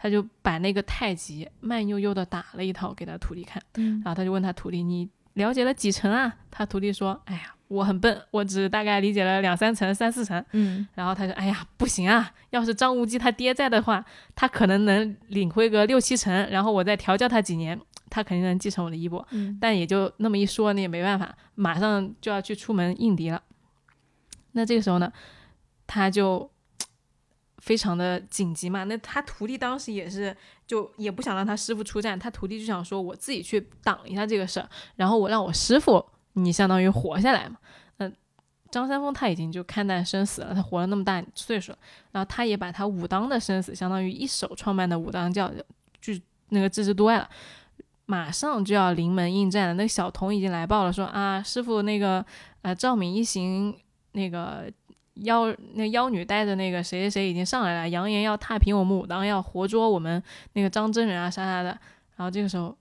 [0.00, 12.32] 他就把那个太极慢悠悠的打了一套给他徒弟看，嗯然后他就问他徒弟：“你了解了几成啊？”他徒弟说：“哎呀，我很笨，我只大概理解了两三层、三四层。”嗯然后他说：“哎呀，不行啊！
[12.50, 14.04] 要是张无忌他爹在的话，
[14.34, 17.78] 他可能能领会个六七成，然后我再调教他几年，
[18.10, 19.26] 他肯定能继承我的衣钵。
[19.30, 23.42] 嗯但也就那么一说，那也没办法，马上就要去出门应敌了。
[24.52, 25.12] 那这个时候呢，
[25.86, 26.50] 他就
[27.58, 28.84] 非常的紧急嘛。
[28.84, 30.34] 那他徒弟当时也是，
[30.66, 36.04] 就也不想让他师傅出战，他徒弟就想说，我自己去挡一下这个事儿，然后我让我师傅
[36.44, 37.56] 你相当于活下来嘛。
[37.98, 38.10] 那
[38.70, 41.72] 张三丰他已经就看淡生死了，他活了那么大岁数，
[42.12, 45.50] 然后他也把他武当的生死，相当于一手创办的武当教，
[46.00, 46.14] 就
[46.50, 47.28] 那个置之度外了。
[48.06, 52.24] 马上就要临门应战了，那个小童已经来报了说，啊，师傅那个
[52.62, 53.76] 呃赵敏一行
[54.12, 54.64] 那个
[55.16, 60.22] 妖那妖女带着那个谁谁谁已经上来了，扬言要踏平我们武当，要活捉我们
[60.54, 61.68] 那个张真人啊啥啥的。
[62.16, 62.74] 然后这个时候，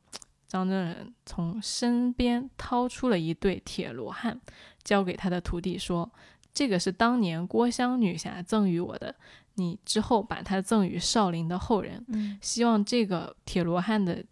[0.47, 4.39] 张真人从身边掏出了一对铁罗汉，
[4.83, 6.09] 交给他的徒弟说
[6.53, 9.13] ：“这个是当年郭襄女侠赠予我的，
[9.55, 12.03] 你之后把它赠予少林的后人。
[12.07, 14.23] 嗯希望这个铁罗汉的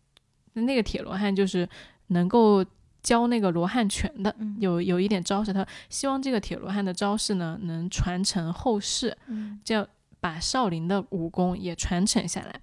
[0.53, 1.67] 那个铁罗汉就是
[2.07, 2.65] 能够
[3.03, 9.85] 教那个罗汉拳的，嗯有有一点招式，他希望这个铁罗汉的招式呢能传承后世，嗯这样
[10.19, 12.61] 把少林的武功也传承下来。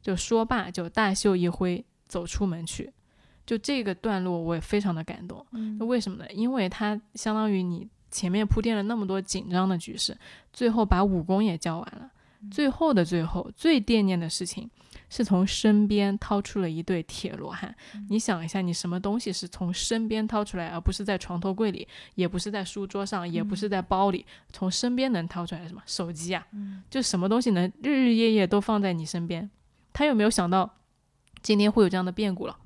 [0.00, 1.84] 就说罢，就大袖一挥，
[2.14, 2.92] 走出门去。
[3.44, 5.44] 就这个段落，我也非常的感动。
[5.50, 6.24] 嗯那为什么呢？
[6.32, 10.16] 因为它相当于你前面铺垫了那么多紧张的局势，
[10.52, 12.08] 最后把武功也教完了。
[12.50, 14.70] 最后的最后，最惦念的事情
[15.08, 17.74] 是从身边掏出了一对铁罗汉。
[18.10, 25.82] 你想一下，你什么东西是从身边掏出来，而不是在床头柜里，也不是在书桌上，也不是在包里，从身边能掏出来什么？
[25.86, 26.46] 手机啊，
[26.90, 29.50] 就什么东西能日日夜夜都放在你身边？
[29.94, 30.70] 他有没有想到
[31.44, 32.56] 今天会有这样的变故了？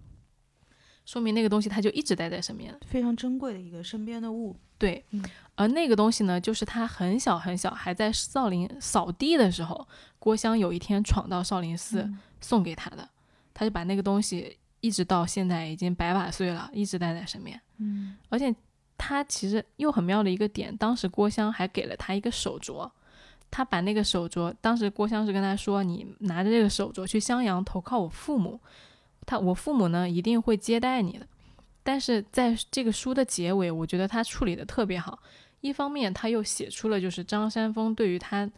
[1.05, 2.79] 说明那个东西它就一直待在身边。
[2.87, 4.57] 非常珍贵的一个身边的物。
[4.79, 5.25] 对嗯，
[5.57, 9.89] 而那个东西呢，就是他很小很小，还在少林扫地的时候，
[10.21, 13.09] 郭襄有一天闯到少林寺嗯送给他的，
[13.53, 17.61] 他就把那个东西一直到现在已经百把岁了，一直带在身边。
[17.79, 18.55] 嗯而且
[18.97, 22.89] 他其实又很妙的一个点，当时郭襄还给了他一个手镯，
[23.51, 28.61] 他把那个手镯，当时郭襄是跟他说，你拿着这个手镯去襄阳投靠我父母，
[29.27, 31.27] 他我父母呢一定会接待你的。
[31.83, 35.19] 但是在这个书的结尾，我觉得他处理的特别好。
[35.61, 38.49] 一方面，他又写出了就是张三丰对于他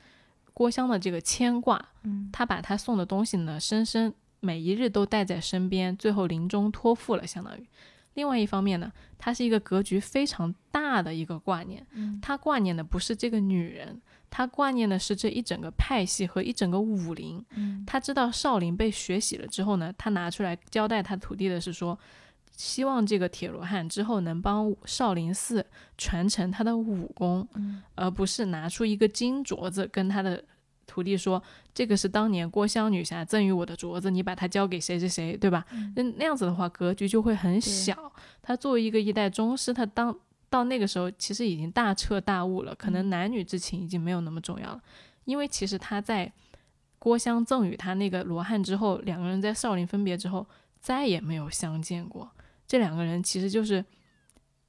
[0.53, 7.67] 郭襄的这个牵挂，嗯他把他送的东西呢，深深每一日都带在身边，最后临终托付了，相当于。
[8.15, 13.99] 另外一方面呢，他是一个格局非常大的一个挂念，嗯他挂念的不是这个女人，
[14.31, 17.45] 他挂念的是这一整个派系和一整个武林。
[17.57, 21.99] 嗯他知道少林被血洗了之后呢，他拿出来交代他徒弟的是说，
[22.57, 25.67] 希望这个铁罗汉之后能帮少林寺
[25.99, 30.45] 传承他的武功，嗯而不是拿出一个金镯子跟他的
[30.87, 35.65] 徒弟说，这个是当年郭襄女侠赠予我的镯子，你把它交给谁谁谁，对吧？
[35.95, 38.13] 那、那样子的话，格局就会很小。
[38.43, 40.17] 他作为一个一代宗师，他当
[40.51, 44.83] 到那个时候其实已经大彻大悟了，可能男女之情已经没有那么重要了，
[45.25, 46.31] 因为其实他在
[46.99, 50.47] 郭襄赠予他那个罗汉之后，两个人在少林分别之后
[50.81, 52.29] 再也没有相见过。
[52.67, 53.85] 这两个人其实就是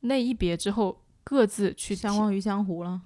[0.01, 3.01] 那一别之后各自去相忘于江湖了。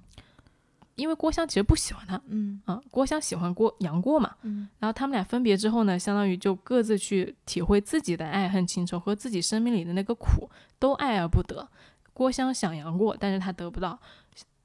[0.94, 10.48] 因为郭襄其实不喜欢他嗯啊，郭襄喜欢郭杨过嘛，嗯然后他们俩分别之后呢，相当于就各自去体会自己的爱恨情仇和自己生命里的那个苦，
[10.78, 11.68] 都爱而不得。
[12.16, 13.94] 郭襄想杨过，但是他得不到；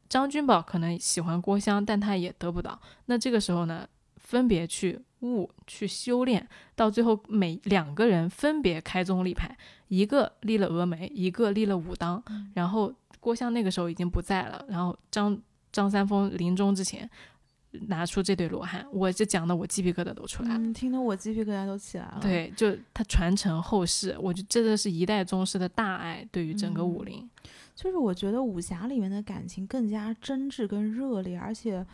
[0.08, 2.80] 张君宝可能喜欢郭襄，但他也得不到。
[3.08, 3.86] 那这个时候呢，
[4.16, 9.54] 分别去悟、去修炼，到最后每两个人分别开宗立派，
[9.90, 12.24] 一个立了峨眉，一个立了武当。
[12.54, 15.38] 然后郭襄那个时候已经不在了，然后张
[15.74, 17.10] 张三丰临终之前
[17.88, 20.58] 拿出这对罗汉，我这讲的我鸡皮疙瘩都出来了。
[20.58, 27.30] 嗯，听得我鸡皮疙瘩都起来了。，对，就他传承后世，我觉得这个是一代宗师的大爱，对于整个武林。
[27.76, 31.86] 就是我觉得武侠里面的感情更加真挚跟热烈，而且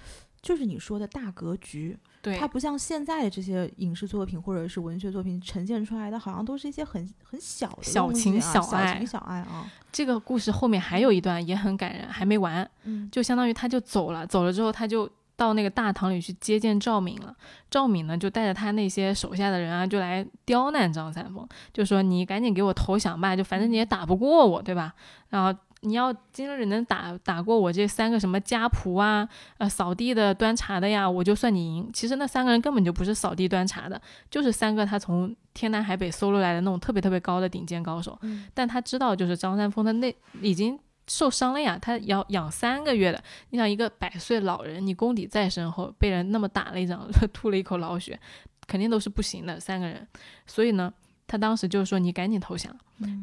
[0.42, 9.70] 就是你说的大格局，对它，不像现在的这些影视作品或者是文学作品呈现出来的，好像都是一些很很小的小情小爱小爱情小爱啊。
[9.92, 15.10] 这个故事后面还有一段也很感人，还没完，嗯就相当于他就走了，走了之后他就。
[15.38, 17.32] 到那个大堂里去接见赵敏了，
[17.70, 24.96] 赵敏呢就带着他那些手下的人啊，就来刁难张三丰，就说你赶紧给我投降吧，就反正你也打不过我，对吧？
[25.30, 29.28] 然后你要经理能打打过我这三个什么家仆啊，
[29.60, 31.90] 呃，扫地的、端茶的呀，我就算你赢。
[31.94, 38.18] 其实那三个人根本就不是扫地端茶的，就是三个他从天南海北搜罗来的那种特别特别高的顶尖高手。
[38.54, 43.24] 但他知道，就是张三丰他那已经受伤了呀，他要养三个月的。
[43.52, 48.20] 你想一个百岁老人，你功底再深厚，被人那么打了一掌， 吐了一口老血，
[48.66, 49.60] 肯定都是不行的。
[49.60, 50.08] 三个人，
[50.48, 50.92] 所以呢，
[51.28, 52.76] 他当时就是说你赶紧投降。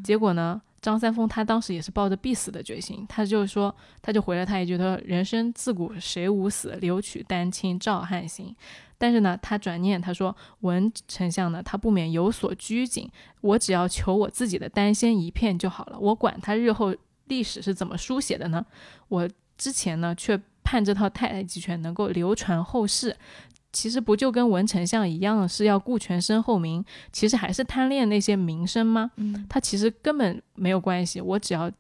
[0.05, 0.61] 结果呢？
[0.81, 8.55] 张三丰他当时也是抱着必死的决心，他就说，他就回了他一句，他说：“人生自古谁无死，留取丹青照汗青。”
[8.99, 16.95] 但是呢，他转念他说：“文丞相呢，他不免有所拘谨，我只要求我自己的丹仙一片就好了，我管他日后
[17.29, 18.63] 历史是怎么书写的呢？
[19.09, 19.27] 我
[19.57, 23.17] 之前呢，却盼这套太极拳能够流传后世。”
[23.75, 29.11] 其实不就跟文丞相一样，是要顾全身后名，其实还是贪恋那些名声吗？
[29.17, 31.71] 嗯，他其实根本没有关系，我只要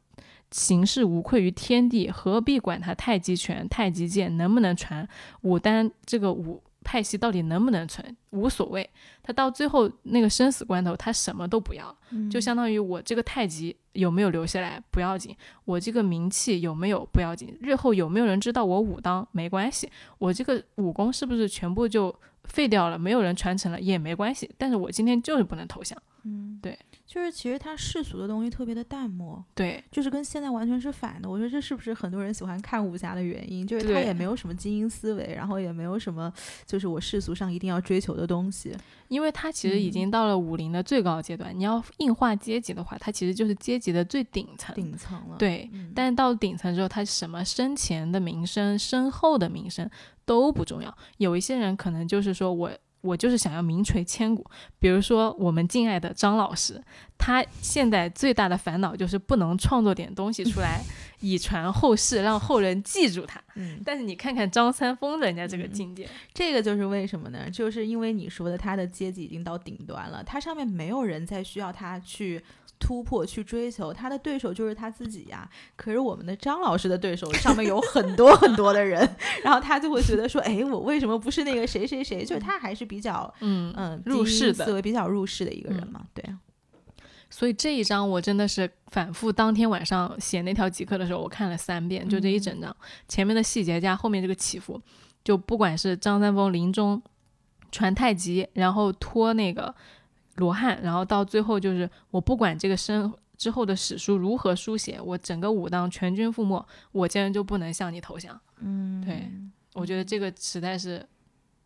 [0.50, 5.08] 行事无愧于天地，何必管他太极拳、太极剑能不能传？
[5.42, 6.60] 武丹这个武。
[6.84, 8.88] 派系到底能不能存无所谓，
[9.22, 11.96] 他到最后那个生死关头，他什么都不要，
[12.30, 22.14] 就相当于我这个太极有没有留下来不要紧，我这个名气有没有不要紧，日后有没有人知道我武当没关系，我这个武功是不是全部就
[22.44, 26.00] 废掉了，没有人传承了也没关系，但是我今天就是不能投降。
[26.24, 26.78] 嗯，对。
[27.14, 31.30] 就是其实他世俗的东西特别的淡漠，对，就是跟现在完全是反的。
[31.30, 33.64] 我觉得这是不是很多人喜欢看武侠的原因？
[33.64, 36.32] 就是他也没有什么精英思维，然后也没有什么
[36.66, 38.76] 就是我世俗上一定要追求的东西。
[39.06, 45.36] 因为他其实已经到了武林的最高阶段，你要硬化阶级的话，他其实就是阶级的最顶层，顶层了。
[45.38, 49.88] 对，但是到顶层之后，他什么生前的名声、身后的名声
[50.24, 50.92] 都不重要。
[51.18, 52.72] 有一些人可能就是说我。
[53.04, 54.42] 我就是想要名垂千古，
[54.78, 56.82] 比如说我们敬爱的张老师，
[57.18, 60.82] 他现在最大的烦恼就是不能创作点东西出来，
[61.20, 63.38] 以传后世，让后人记住他。
[63.56, 67.50] 嗯，但是你看看张三丰人家这个境界，这个就是为什么呢？
[67.50, 72.42] 就是因为你说的他的阶级已经到顶端了，他上面没有人再需要他去。
[72.84, 75.48] 突破去追求他的对手就是他自己呀。
[75.74, 79.00] 可是我们的张老师的对手上面有很多很多的人，
[79.42, 82.22] 然后他就会觉得说，哎，我为什么不是那个谁谁谁？
[82.22, 86.02] 就是他还是比较嗯嗯入世的思维比较入世的一个人嘛。
[86.12, 86.22] 对。
[87.30, 92.76] 所以这一章我真的是反复，当天晚上写那条即刻的时候，我看了三遍，就这一整章
[93.08, 94.78] 前面的细节加后面这个起伏，
[95.24, 97.02] 就不管是张三丰临终
[97.72, 99.74] 传太极，然后托那个。
[100.36, 108.40] 罗汉，然后到最后就是我不管这个身之后的史书如何书写，我整个武当全军覆没，我竟然就不能向你投降。
[108.60, 109.28] 嗯，对，
[109.74, 111.04] 我觉得这个实在是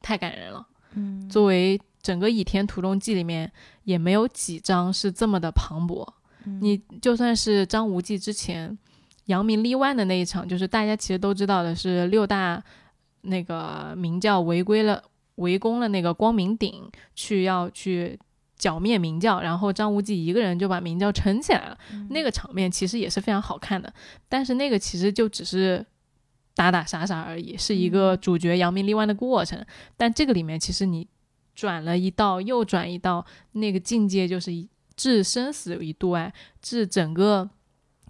[0.01, 0.67] 太感人了。
[0.95, 3.51] 嗯，作为整个《倚天屠龙记》里面
[3.85, 6.07] 也没有几章是这么的磅礴。
[6.61, 8.77] 你就算是张无忌之前
[9.27, 12.63] 扬名立万的那一场，就是大家其实都知道的是六大
[13.21, 15.03] 那个明教违规了
[15.35, 18.19] 围攻了那个光明顶，去要去。
[18.59, 21.79] 剿灭明教，然后张无忌一个人就把明教撑起来了。
[22.11, 23.93] 那个场面其实也是非常好看的，
[24.29, 25.87] 但是那个其实就只是
[26.55, 29.65] 打打杀杀而已，是一个主角扬名立万的过程。
[29.97, 31.07] 但这个里面其实你
[31.55, 34.51] 转了一道又转一道，那个境界就是
[34.97, 37.49] 置生死于度外，置整个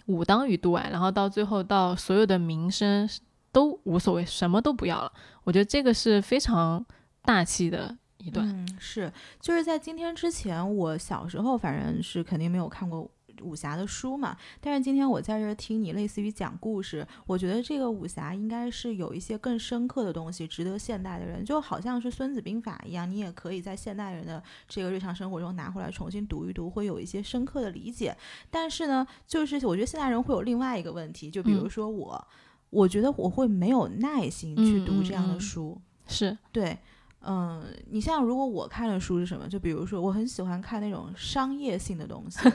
[0.07, 3.07] 武当于度外，然后到最后到所有的名声
[3.53, 5.12] 都无所谓，什么都不要了。
[5.44, 6.82] 我觉得这个是非常
[7.22, 7.99] 大气的。
[8.19, 13.09] 一段嗯是，就是在今天之前，我小时候反正是肯定没有看过
[13.43, 14.37] 武侠的书嘛。
[14.61, 28.16] 但是今天我在这听你类似于讲故事，我觉得这个武侠应该是有一些更深刻的东西，值得现代的人，就好像是《孙子兵法》一样，你也可以在现代人的这个日常生活中拿回来重新读一读，会有一些深刻的理解。
[28.51, 32.27] 但是呢，就是我觉得现代人会有另外一个问题，就比如说我，
[32.71, 36.77] 我觉得我会没有耐心去读这样的书，是对。
[37.21, 39.49] 嗯，你像如果我看的书是什么？
[39.49, 42.39] 就比如说，我很喜欢看那种商业性的东西。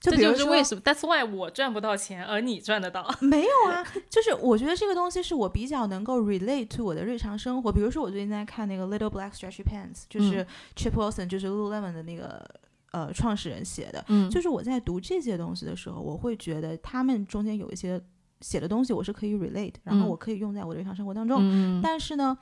[0.00, 3.10] 就这就是为什么？That's why 我赚不到钱，而你赚得到。
[3.20, 7.72] 没有啊，就是我觉得这个东西是我比较能够 relate to 我的日常生活。
[7.72, 12.42] 比如说，我最近在看那个 Little Black Stretchy Pants，就是 Chip Wilson，就是 Lululemon 的那个
[12.92, 14.04] 呃创始人写的。
[14.08, 17.98] 嗯，就是我在读这些东西的时候，我会觉得他们中间有一些
[18.42, 21.38] 写的东西，我是可以 relate，然后我可以用在我的日常生活当中。
[21.40, 22.36] 嗯，但是呢。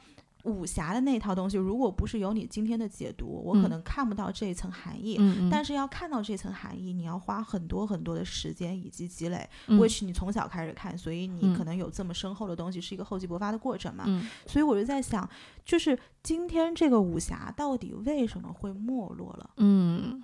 [0.45, 5.17] 武侠的那套东西，如果不是有你今天的解读，我可能看不到这一层含义。
[5.19, 9.49] 嗯但是要看到这层含义，你要花很多很多的时间以及积累。
[9.67, 9.79] 嗯。
[9.79, 14.05] which 你从小开始看，所以你可能有这么深厚的东西，是一个厚积薄发的过程嘛。
[14.07, 14.27] 嗯。
[14.47, 15.29] 所以我就在想，
[15.65, 19.51] 就是今天这个武侠到底为什么会没落了？
[19.59, 20.23] 嗯。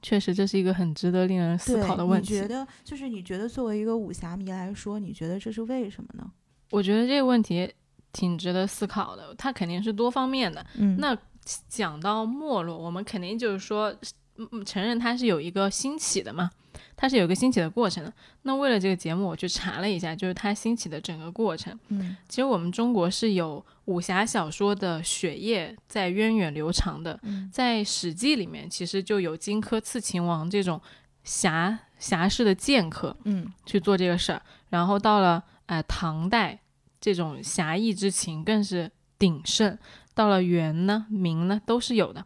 [0.00, 2.34] 确实，这是一个很值得令人思考的问题。
[2.34, 6.30] 你觉得，就是你觉得作为一个武侠迷来说，你觉得这是为什么呢？
[6.70, 7.68] 我觉得这个问题
[8.18, 10.64] 挺值得思考的，它肯定是多方面的。
[10.74, 11.16] 嗯，那
[11.68, 13.94] 讲到没落，我们肯定就是说，
[14.66, 16.50] 承认它是有一个兴起的嘛。
[16.96, 18.12] 它是有一个兴起的过程的。
[18.42, 21.76] 那为了这个节目，我去查了一下，就是它兴起的整个过程。
[21.88, 27.18] 嗯，其实我们中国是有武侠小说的血液在源远流长的。
[27.22, 30.80] 嗯，在《史记》里面，其实就有荆轲刺秦王这种
[31.22, 34.42] 侠侠士的剑客，嗯，去做这个事儿。
[34.70, 36.58] 然后到了呃唐代，
[37.14, 39.78] 这种侠义之情更是鼎盛。
[40.14, 42.24] 到了元呢、明呢，都是有的。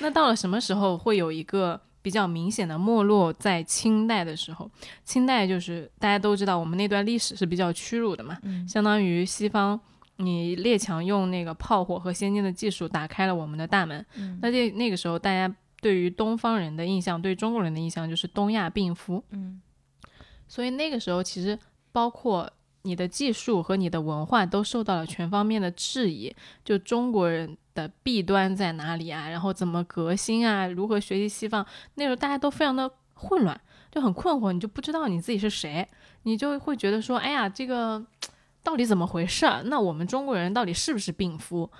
[0.00, 1.80] 那到了什么时候会有一个？
[2.02, 4.68] 比较明显的没落在清代的时候，
[5.04, 9.78] 清代就是大家都知道，我们那段历史是比较屈辱的嘛，相当于西方
[10.16, 14.04] 你列强用那个炮火和先进的技术打开了我们的大门，
[14.40, 19.62] 那这那个时候大家对于东方人的印象，对中国人的印象就是东亚病夫，嗯，
[20.48, 21.56] 所以那个时候其实
[21.92, 22.52] 包括
[22.82, 27.56] 你的技术和你的文化都受到了全方面的质疑，就中国人。
[27.74, 29.30] 的弊端在哪里啊？
[29.30, 30.66] 然后怎么革新啊？
[30.66, 31.64] 如何学习西方？
[31.94, 33.58] 那时候大家都非常的混乱，
[33.90, 35.88] 就很困惑，你就不知道你自己是谁，
[36.24, 38.04] 你就会觉得说，哎呀，这个
[38.62, 39.46] 到底怎么回事？
[39.64, 41.70] 那我们中国人到底是不是病夫？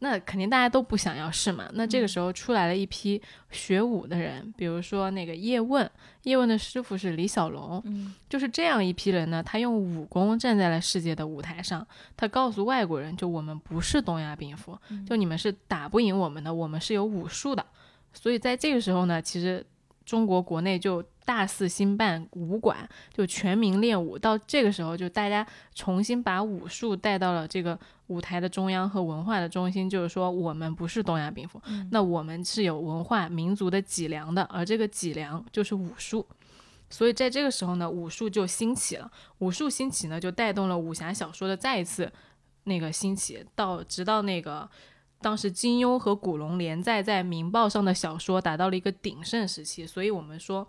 [0.00, 1.70] 那肯定大家都不想要是嘛？
[1.74, 3.20] 那这个时候出来了一批
[3.50, 5.88] 学武的人，比如说那个叶问，
[6.22, 7.82] 叶问的师傅是李小龙，
[8.28, 9.42] 就是这样一批人呢。
[9.42, 11.86] 他用武功站在了世界的舞台上，
[12.16, 17.64] 他告诉外国人，就我们不是东亚病夫，就你们是打不赢我们的，我们是有武术的。
[18.12, 19.64] 所以在这个时候呢，其实
[20.04, 21.04] 中国国内就。
[21.22, 24.18] 大肆兴办武馆，就全民练武。
[24.18, 25.46] 到这个时候，就大家
[25.76, 27.78] 重新把武术带到了这个
[28.08, 29.88] 舞台的中央和文化的中心。
[29.88, 36.26] 就是说，我们不是东亚病夫，那我们是有文化民族的脊梁的，而这个脊梁就是武术。
[36.88, 39.08] 所以在这个时候呢，武术就兴起了。
[39.38, 42.10] 武术兴起呢，就带动了武侠小说的再一次
[42.64, 43.46] 那个兴起。
[43.54, 44.68] 到直到那个
[45.20, 49.86] 当时金庸和古龙连载在《明报》上的小说达到了一个鼎盛时期。
[49.86, 50.66] 所以我们说。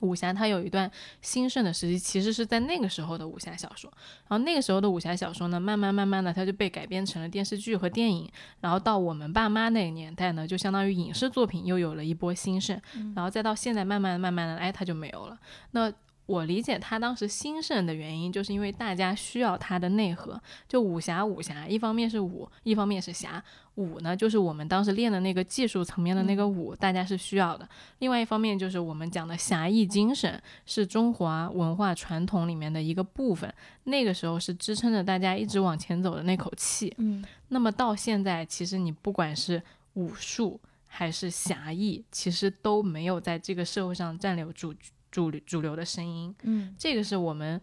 [0.00, 0.90] 武侠它有一段
[1.22, 3.90] 兴盛的时期，其实是在那个时候的武侠小说。
[4.28, 8.30] 然后那个时候的武侠小说呢，慢慢慢慢的，它就被改编成了电视剧和电影。
[8.60, 12.78] 然后到我们爸妈那个年代呢，就相当于影视作品又有了一波兴盛。
[13.14, 15.38] 然后再到现在，慢慢慢慢的，哎，它就没有了。
[15.70, 15.90] 那
[16.26, 20.38] 我理解他当时兴盛的原因，就是因为大家需要它的内核。
[20.68, 23.42] 就武侠，武侠一方面是武，一方面是侠。
[23.76, 27.68] 武呢，就是我们当时练的那个技术层面的那个武，大家是需要的。
[28.00, 33.52] 另外一方面就是我们讲的侠义精神，是中华文化传统里面的一个部分。
[33.84, 36.92] 那个时候是支撑着大家一直往前走的那口气。
[36.98, 37.24] 嗯。
[37.48, 39.62] 那么到现在，其实你不管是
[39.94, 44.74] 武术还是侠义，其实都没有在这个社会上占有主。
[45.08, 47.58] 主主流的声音，嗯，这个是我们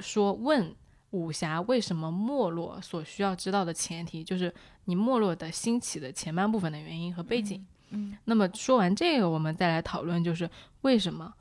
[0.00, 0.74] 说问
[1.16, 4.52] 武侠为什么没落所需要知道的前提，就是
[4.84, 7.64] 你没落的兴起的前半部分的原因和背景。
[7.90, 10.48] 嗯，那么说完这个，我们再来讨论，就是
[10.82, 11.32] 为什么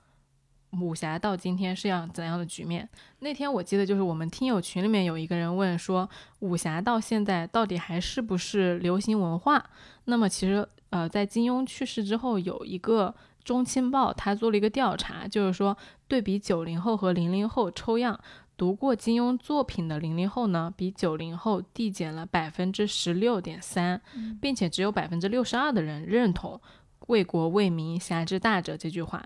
[0.82, 2.88] 武侠到今天是样怎样的局面？
[3.20, 6.10] 那天我记得就是我们听友群里面有一个人问说，
[6.40, 9.62] 武侠到现在到底还是不是流行文化？
[10.06, 13.14] 那么其实呃，在金庸去世之后，有一个。
[13.46, 18.20] 中青报他做了一个调查，就是说对比九零后和零零后抽样，
[18.58, 24.02] 读过金庸作品的零零后呢，比九零后递减了百分之十六点三，
[24.42, 26.60] 并且只有百分之六十二的人认同
[27.08, 29.24] “为国为民，侠之大者”这句话。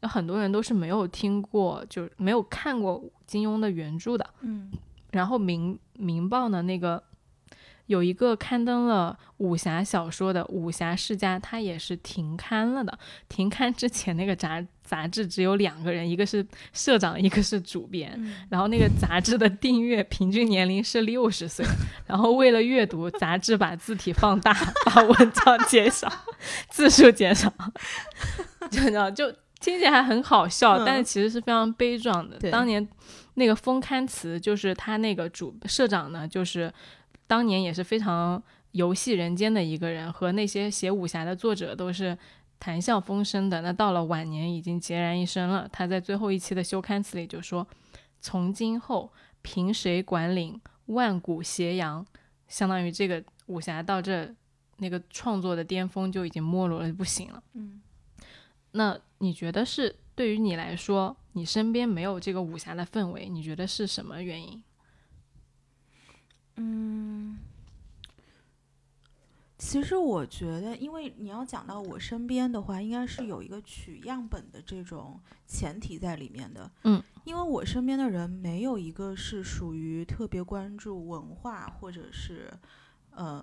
[0.00, 4.28] 那很多人都是没有听过，就没有看过金庸的原著的。
[4.40, 4.70] 嗯，
[5.10, 7.02] 然后《明明报》呢，那个。
[7.92, 12.98] 有一个刊登了武侠小说的武侠世家，他也是停刊了的。
[13.28, 18.18] 停刊之前，那个杂杂志只有两个人，一个是社长，一个是主编。
[18.48, 21.66] 然后那个杂志的订阅平均年龄是六十岁。
[22.06, 24.54] 然后为了阅读，杂志把字体放大，
[24.86, 26.10] 把文章减少，
[26.70, 27.52] 字数减少。
[28.70, 32.38] 就你知道，就听起来还很好笑，但是其实是非常悲壮的。
[32.50, 32.88] 当年
[33.34, 36.72] 那个封刊词，就是他那个主社长呢，就是。
[37.32, 38.42] 当年也是非常
[38.72, 42.14] 游戏人间的一个人，和那些写武侠的作者都是
[42.60, 43.62] 谈笑风生的。
[43.62, 45.66] 那到了晚年，已经孑然一身了。
[45.72, 47.66] 他在最后一期的休刊词里就说
[48.20, 49.10] ：“从今后，
[49.40, 52.06] 凭谁管领万古斜阳？”
[52.48, 54.30] 相当于这个武侠到这
[54.76, 57.42] 那个创作的巅峰就已经没落了，不行了。
[57.54, 57.80] 嗯，
[58.72, 64.62] 那你觉得是对于你来说，你身边没有这个武侠的氛围，你觉得是什么原因？
[66.56, 67.38] 嗯。
[69.58, 76.68] 其实我觉得，因为你要讲到我身边的话，应该是有一个取样本的这种前提在里面的。
[76.82, 82.52] 嗯，因为我身边的人没有一个是属于特别关注文化，或者是，
[83.12, 83.40] 呃，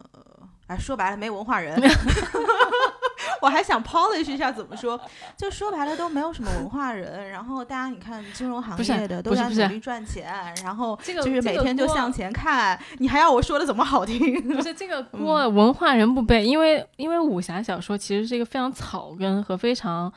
[0.67, 1.79] 哎，说白了没文化人。
[3.41, 4.99] 我还想 polish 一下怎么说，
[5.37, 10.31] 就说白了都没有什么文化人，然后大家你看金融行业的都在努力赚钱，
[10.63, 14.41] 然后就是每天就向前看，你还要我说的怎么好听？
[14.41, 20.11] 不是 这个锅文化人不背，因为因为武侠小说其实是一个非常草根和非常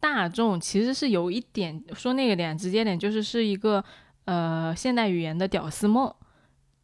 [0.00, 3.82] 大众，其实是有一点说那个点直接点就是是一个
[4.26, 6.12] 呃现代语言的屌丝梦。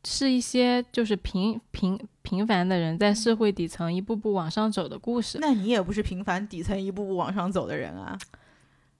[0.04, 5.38] 是一些就是平平平凡的人在社会底层一步步往上走的故事。
[5.40, 8.18] 那你也不是平凡底层一步步往上走的人啊？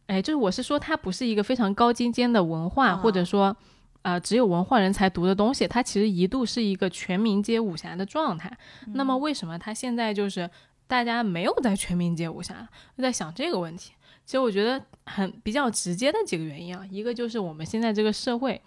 [0.07, 3.57] 哎，就是我是说，它不是一个非常高精尖的文化，或者说，
[4.03, 5.67] 呃，只有文化人才读的东西。
[5.69, 8.51] 它其实一度是一个全民皆武侠的状态。
[8.89, 10.51] 那么为什么它现在就是
[10.87, 12.69] 大家没有在全民皆武侠？
[12.97, 13.93] 就在想这个问题。
[14.27, 18.61] 其实我觉得很比较直接的几个原因啊，一个就是我们现在这个社会。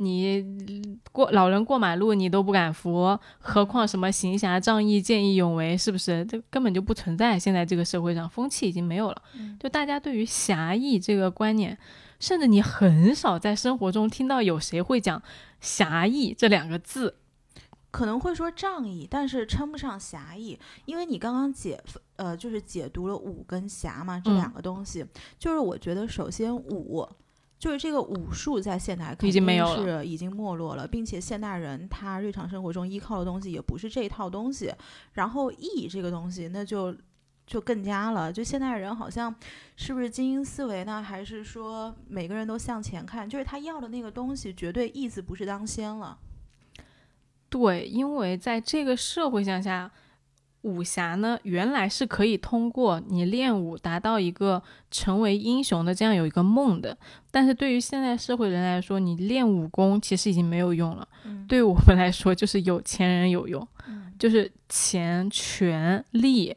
[0.00, 6.24] 你过老人过马路你都不敢扶，何况什么行侠仗义、见义勇为，是不是？
[6.24, 7.36] 这根本就不存在。
[7.36, 9.22] 现在这个社会上风气已经没有了，
[9.58, 11.76] 就大家对于侠义这个观念，
[12.20, 15.20] 甚至你很少在生活中听到有谁会讲
[15.60, 17.16] 侠义这两个字，
[17.90, 21.82] 可能会说仗义，但是称不上侠义，因为你刚刚解
[22.14, 25.04] 呃就是解读了武跟侠嘛这两个东西，
[25.40, 27.04] 就是我觉得首先武。
[27.58, 34.72] 就是这个武术在现代肯定是已经没落了，并且现代人他日常生活中依靠的东西也不是这一套东西。
[35.14, 36.94] 然后义这个东西，那就
[37.46, 38.32] 就更加了。
[38.32, 39.34] 就现代人好像
[39.74, 41.02] 是不是精英思维呢？
[41.02, 43.28] 还是说每个人都向前看？
[43.28, 46.16] 就是他要的那个东西，绝对义字不是当先了。
[47.48, 49.90] 对，因为在这个社会向下。
[50.62, 56.96] 武侠呢，原来是可以通过你练武达到一个成为英雄的这样有一个梦的，
[57.30, 61.06] 但是对于现在社会人来说，你练武功其实已经没有用了。
[61.46, 63.66] 对我们来说，就是有钱人有用，
[64.18, 66.54] 就是钱、权、力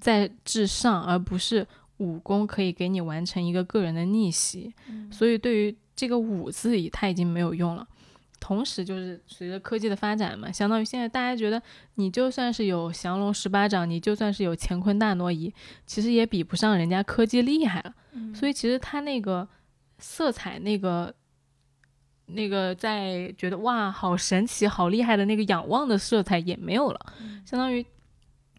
[0.00, 1.66] 在至上，而不是
[1.98, 4.74] 武功可以给你完成一个个人的逆袭。
[5.10, 7.86] 所以对于这个武字，它已经没有用了。
[8.38, 11.60] 同时，就是随着科技的发展嘛，相当于现在大家觉得，
[11.94, 15.52] 你就算是有降龙十八掌，你就算是有乾坤大挪移，
[15.86, 17.94] 其实也比不上人家科技厉害了。
[18.34, 19.48] 所以其实他那个
[19.98, 21.12] 色彩，那个
[22.26, 27.00] 那个在觉得哇，好神奇、好厉害的那个仰望的色彩也没有了。
[27.44, 27.84] 相当于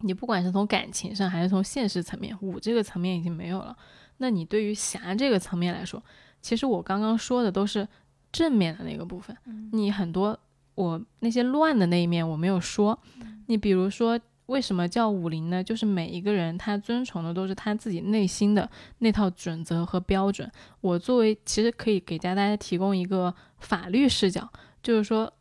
[0.00, 3.74] 你不管是从感情上，还是从现实层面，武这个层面已经没有了。
[4.18, 6.02] 那你对于侠这个层面来说，
[6.42, 7.86] 其实我刚刚说的都是。
[8.32, 9.36] 正面的那个部分，
[9.72, 10.38] 你很多
[10.74, 12.98] 我那些乱的那一面我没有说。
[13.46, 15.64] 你比如说，为什么叫武林呢？
[15.64, 20.50] 就是每一个人他遵从的都是他自己内心的那套准则和标准。
[20.80, 24.48] 我作为其实可以给大家提供一个法律视角，
[24.82, 25.32] 就是说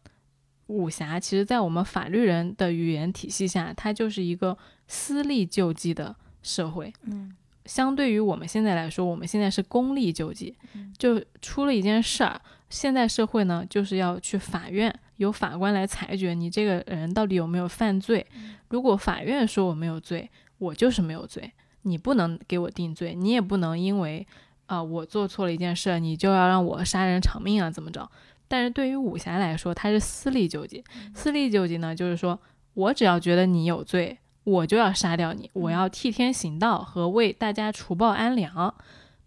[0.68, 4.58] 武侠其实在我们法律人的语言体系下，它就是一个
[4.88, 6.94] 私利救济的社会。
[7.04, 7.36] 嗯。
[7.66, 10.56] 相对于我们现在来说，我们现在是公利救济，
[10.98, 18.26] 就出了一件事儿，现在社会呢就是要去法院，由法官来裁决你这个人到底有没有犯罪。
[18.70, 21.52] 如果法院说我没有罪，我就是没有罪，
[21.84, 24.26] 你不能给我定罪，你也不能因为
[24.66, 28.10] 啊我做错了一件事，你就要让我杀人偿命啊怎么着？
[28.48, 30.84] 但是对于武侠来说，它是私利救济，
[31.14, 32.40] 私利救济呢就是说
[32.74, 34.18] 我只要觉得你有罪。
[34.44, 38.74] 我就要杀掉你，我要替天行道和为大家除暴安良。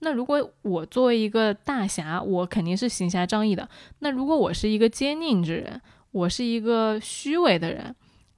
[0.00, 3.68] 那如果我作为一个大侠，我肯定是行侠仗义的。
[4.00, 7.94] 那如果我是一个奸佞之人，我是一个虚伪的人，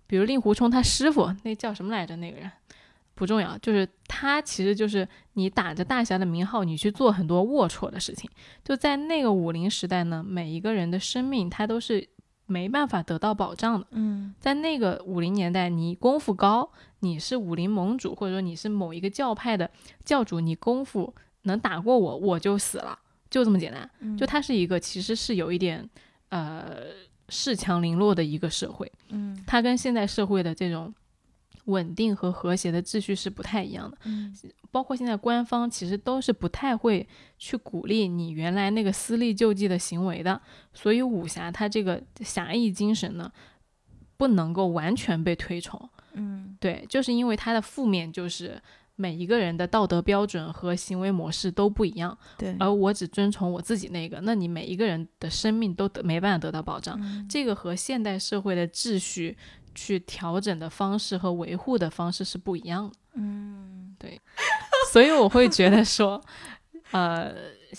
[0.07, 2.15] 比如令狐冲他师傅那叫什么来着？
[2.17, 2.51] 那个人
[3.15, 8.29] 不重要，就是他其实就是你打着大侠的名号，你去做很多龌龊的事情。
[8.65, 12.09] 就在那个武林时代呢，每一个人的生命他都是。
[12.45, 13.87] 没办法得到保障的。
[13.93, 19.71] 嗯，在那个武林年代，你功夫高，你是武林盟主，或者说你是某一个教派的
[20.05, 22.99] 教主，你功夫能打过我，我就死了，
[23.31, 24.17] 就这么简单。
[24.17, 25.89] 就它是一个其实是有一点
[26.31, 26.85] 呃
[27.29, 28.91] 恃强凌弱的一个社会。
[29.09, 30.93] 嗯，它跟现在社会的这种。
[31.67, 34.35] 稳定和和谐的秩序是不太一样的，嗯，
[34.73, 37.07] 包括现在官方其实都是不太会
[37.39, 40.43] 去鼓励你原来那个私利救济的行为的，
[40.75, 43.31] 所以武侠它这个侠义精神呢，
[44.17, 48.61] 不能够完全被推崇，嗯，对，就是因为它的负面就是
[48.97, 56.99] 每一个人的道德标准和行为模式都不一样，对，而我只遵从我自己那个，那你每一个人的生命都得没办法得到保障，
[57.29, 59.37] 这个和现代社会的秩序。
[59.75, 62.95] 去调整的方式和维护的方式是不一样的。
[63.15, 64.21] 嗯，对，
[64.93, 66.23] 所以我会觉得说，
[66.93, 67.35] 呃，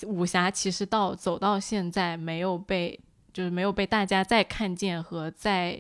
[0.07, 2.99] 武侠其实到走到现在没有被，
[3.31, 5.79] 就是没有被大家再看见和再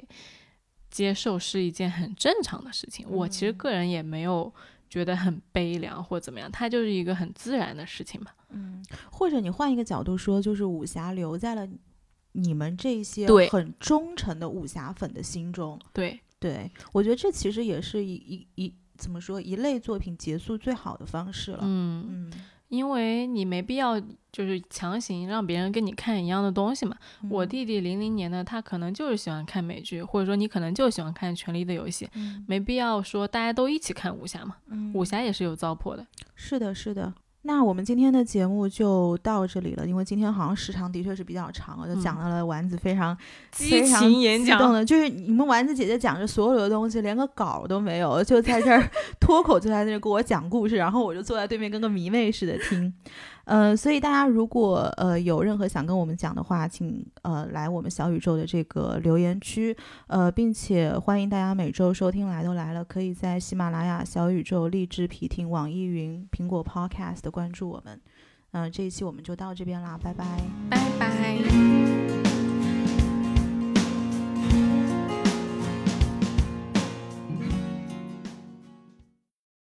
[0.91, 3.07] 接受，是一件很正常的事情。
[3.09, 4.53] 我其实个人也没有
[4.93, 8.29] 觉得很悲凉或怎么样，它就是一个很自然的事情嘛。
[8.49, 8.79] 嗯，
[9.11, 11.67] 或者你换一个角度说，就是武侠留在了
[12.33, 15.79] 你们这些很忠诚的武侠粉的心中。
[15.91, 21.61] 对，对，我觉得这其实也是一一一怎么说一类作品结束最好的方式了。
[21.63, 22.33] 嗯，嗯，
[22.73, 23.99] 因为你没必要
[24.31, 26.97] 就是强行让别人跟你看一样的东西嘛。
[27.29, 34.55] 我嗯弟弟零零年的，他可能就是喜欢看美剧，或者说你可能就喜欢看《权力的游戏》，嗯没必要说大家都一起看武侠嘛。
[34.69, 36.05] 嗯武侠也是有糟粕的。
[36.35, 37.13] 是的，是的。
[37.45, 43.15] 那我们今天的节目就到这里了，因为今天好像时长的确是比较长，就讲到了丸子非常、
[43.51, 48.81] 激情演讲激动的，就是你们丸子姐姐讲着所有的东西，连个稿都没有，就在这儿
[49.19, 52.93] 脱口就在那儿给我讲故事，然后我就坐在对面跟个迷妹似的听。
[53.45, 59.75] 呃，所以大家如果呃有任何想跟我们讲的话，请呃来我们小宇宙的这个留言区，
[60.07, 67.99] 呃，并且欢迎大家每周收听《来都来了》，可以在喜马拉雅、小宇宙、荔枝、皮听、网易云、苹果 Podcast 关注我们。
[68.51, 70.25] 嗯、这一期我们就到这边啦，拜拜。
[70.69, 72.32] 拜拜。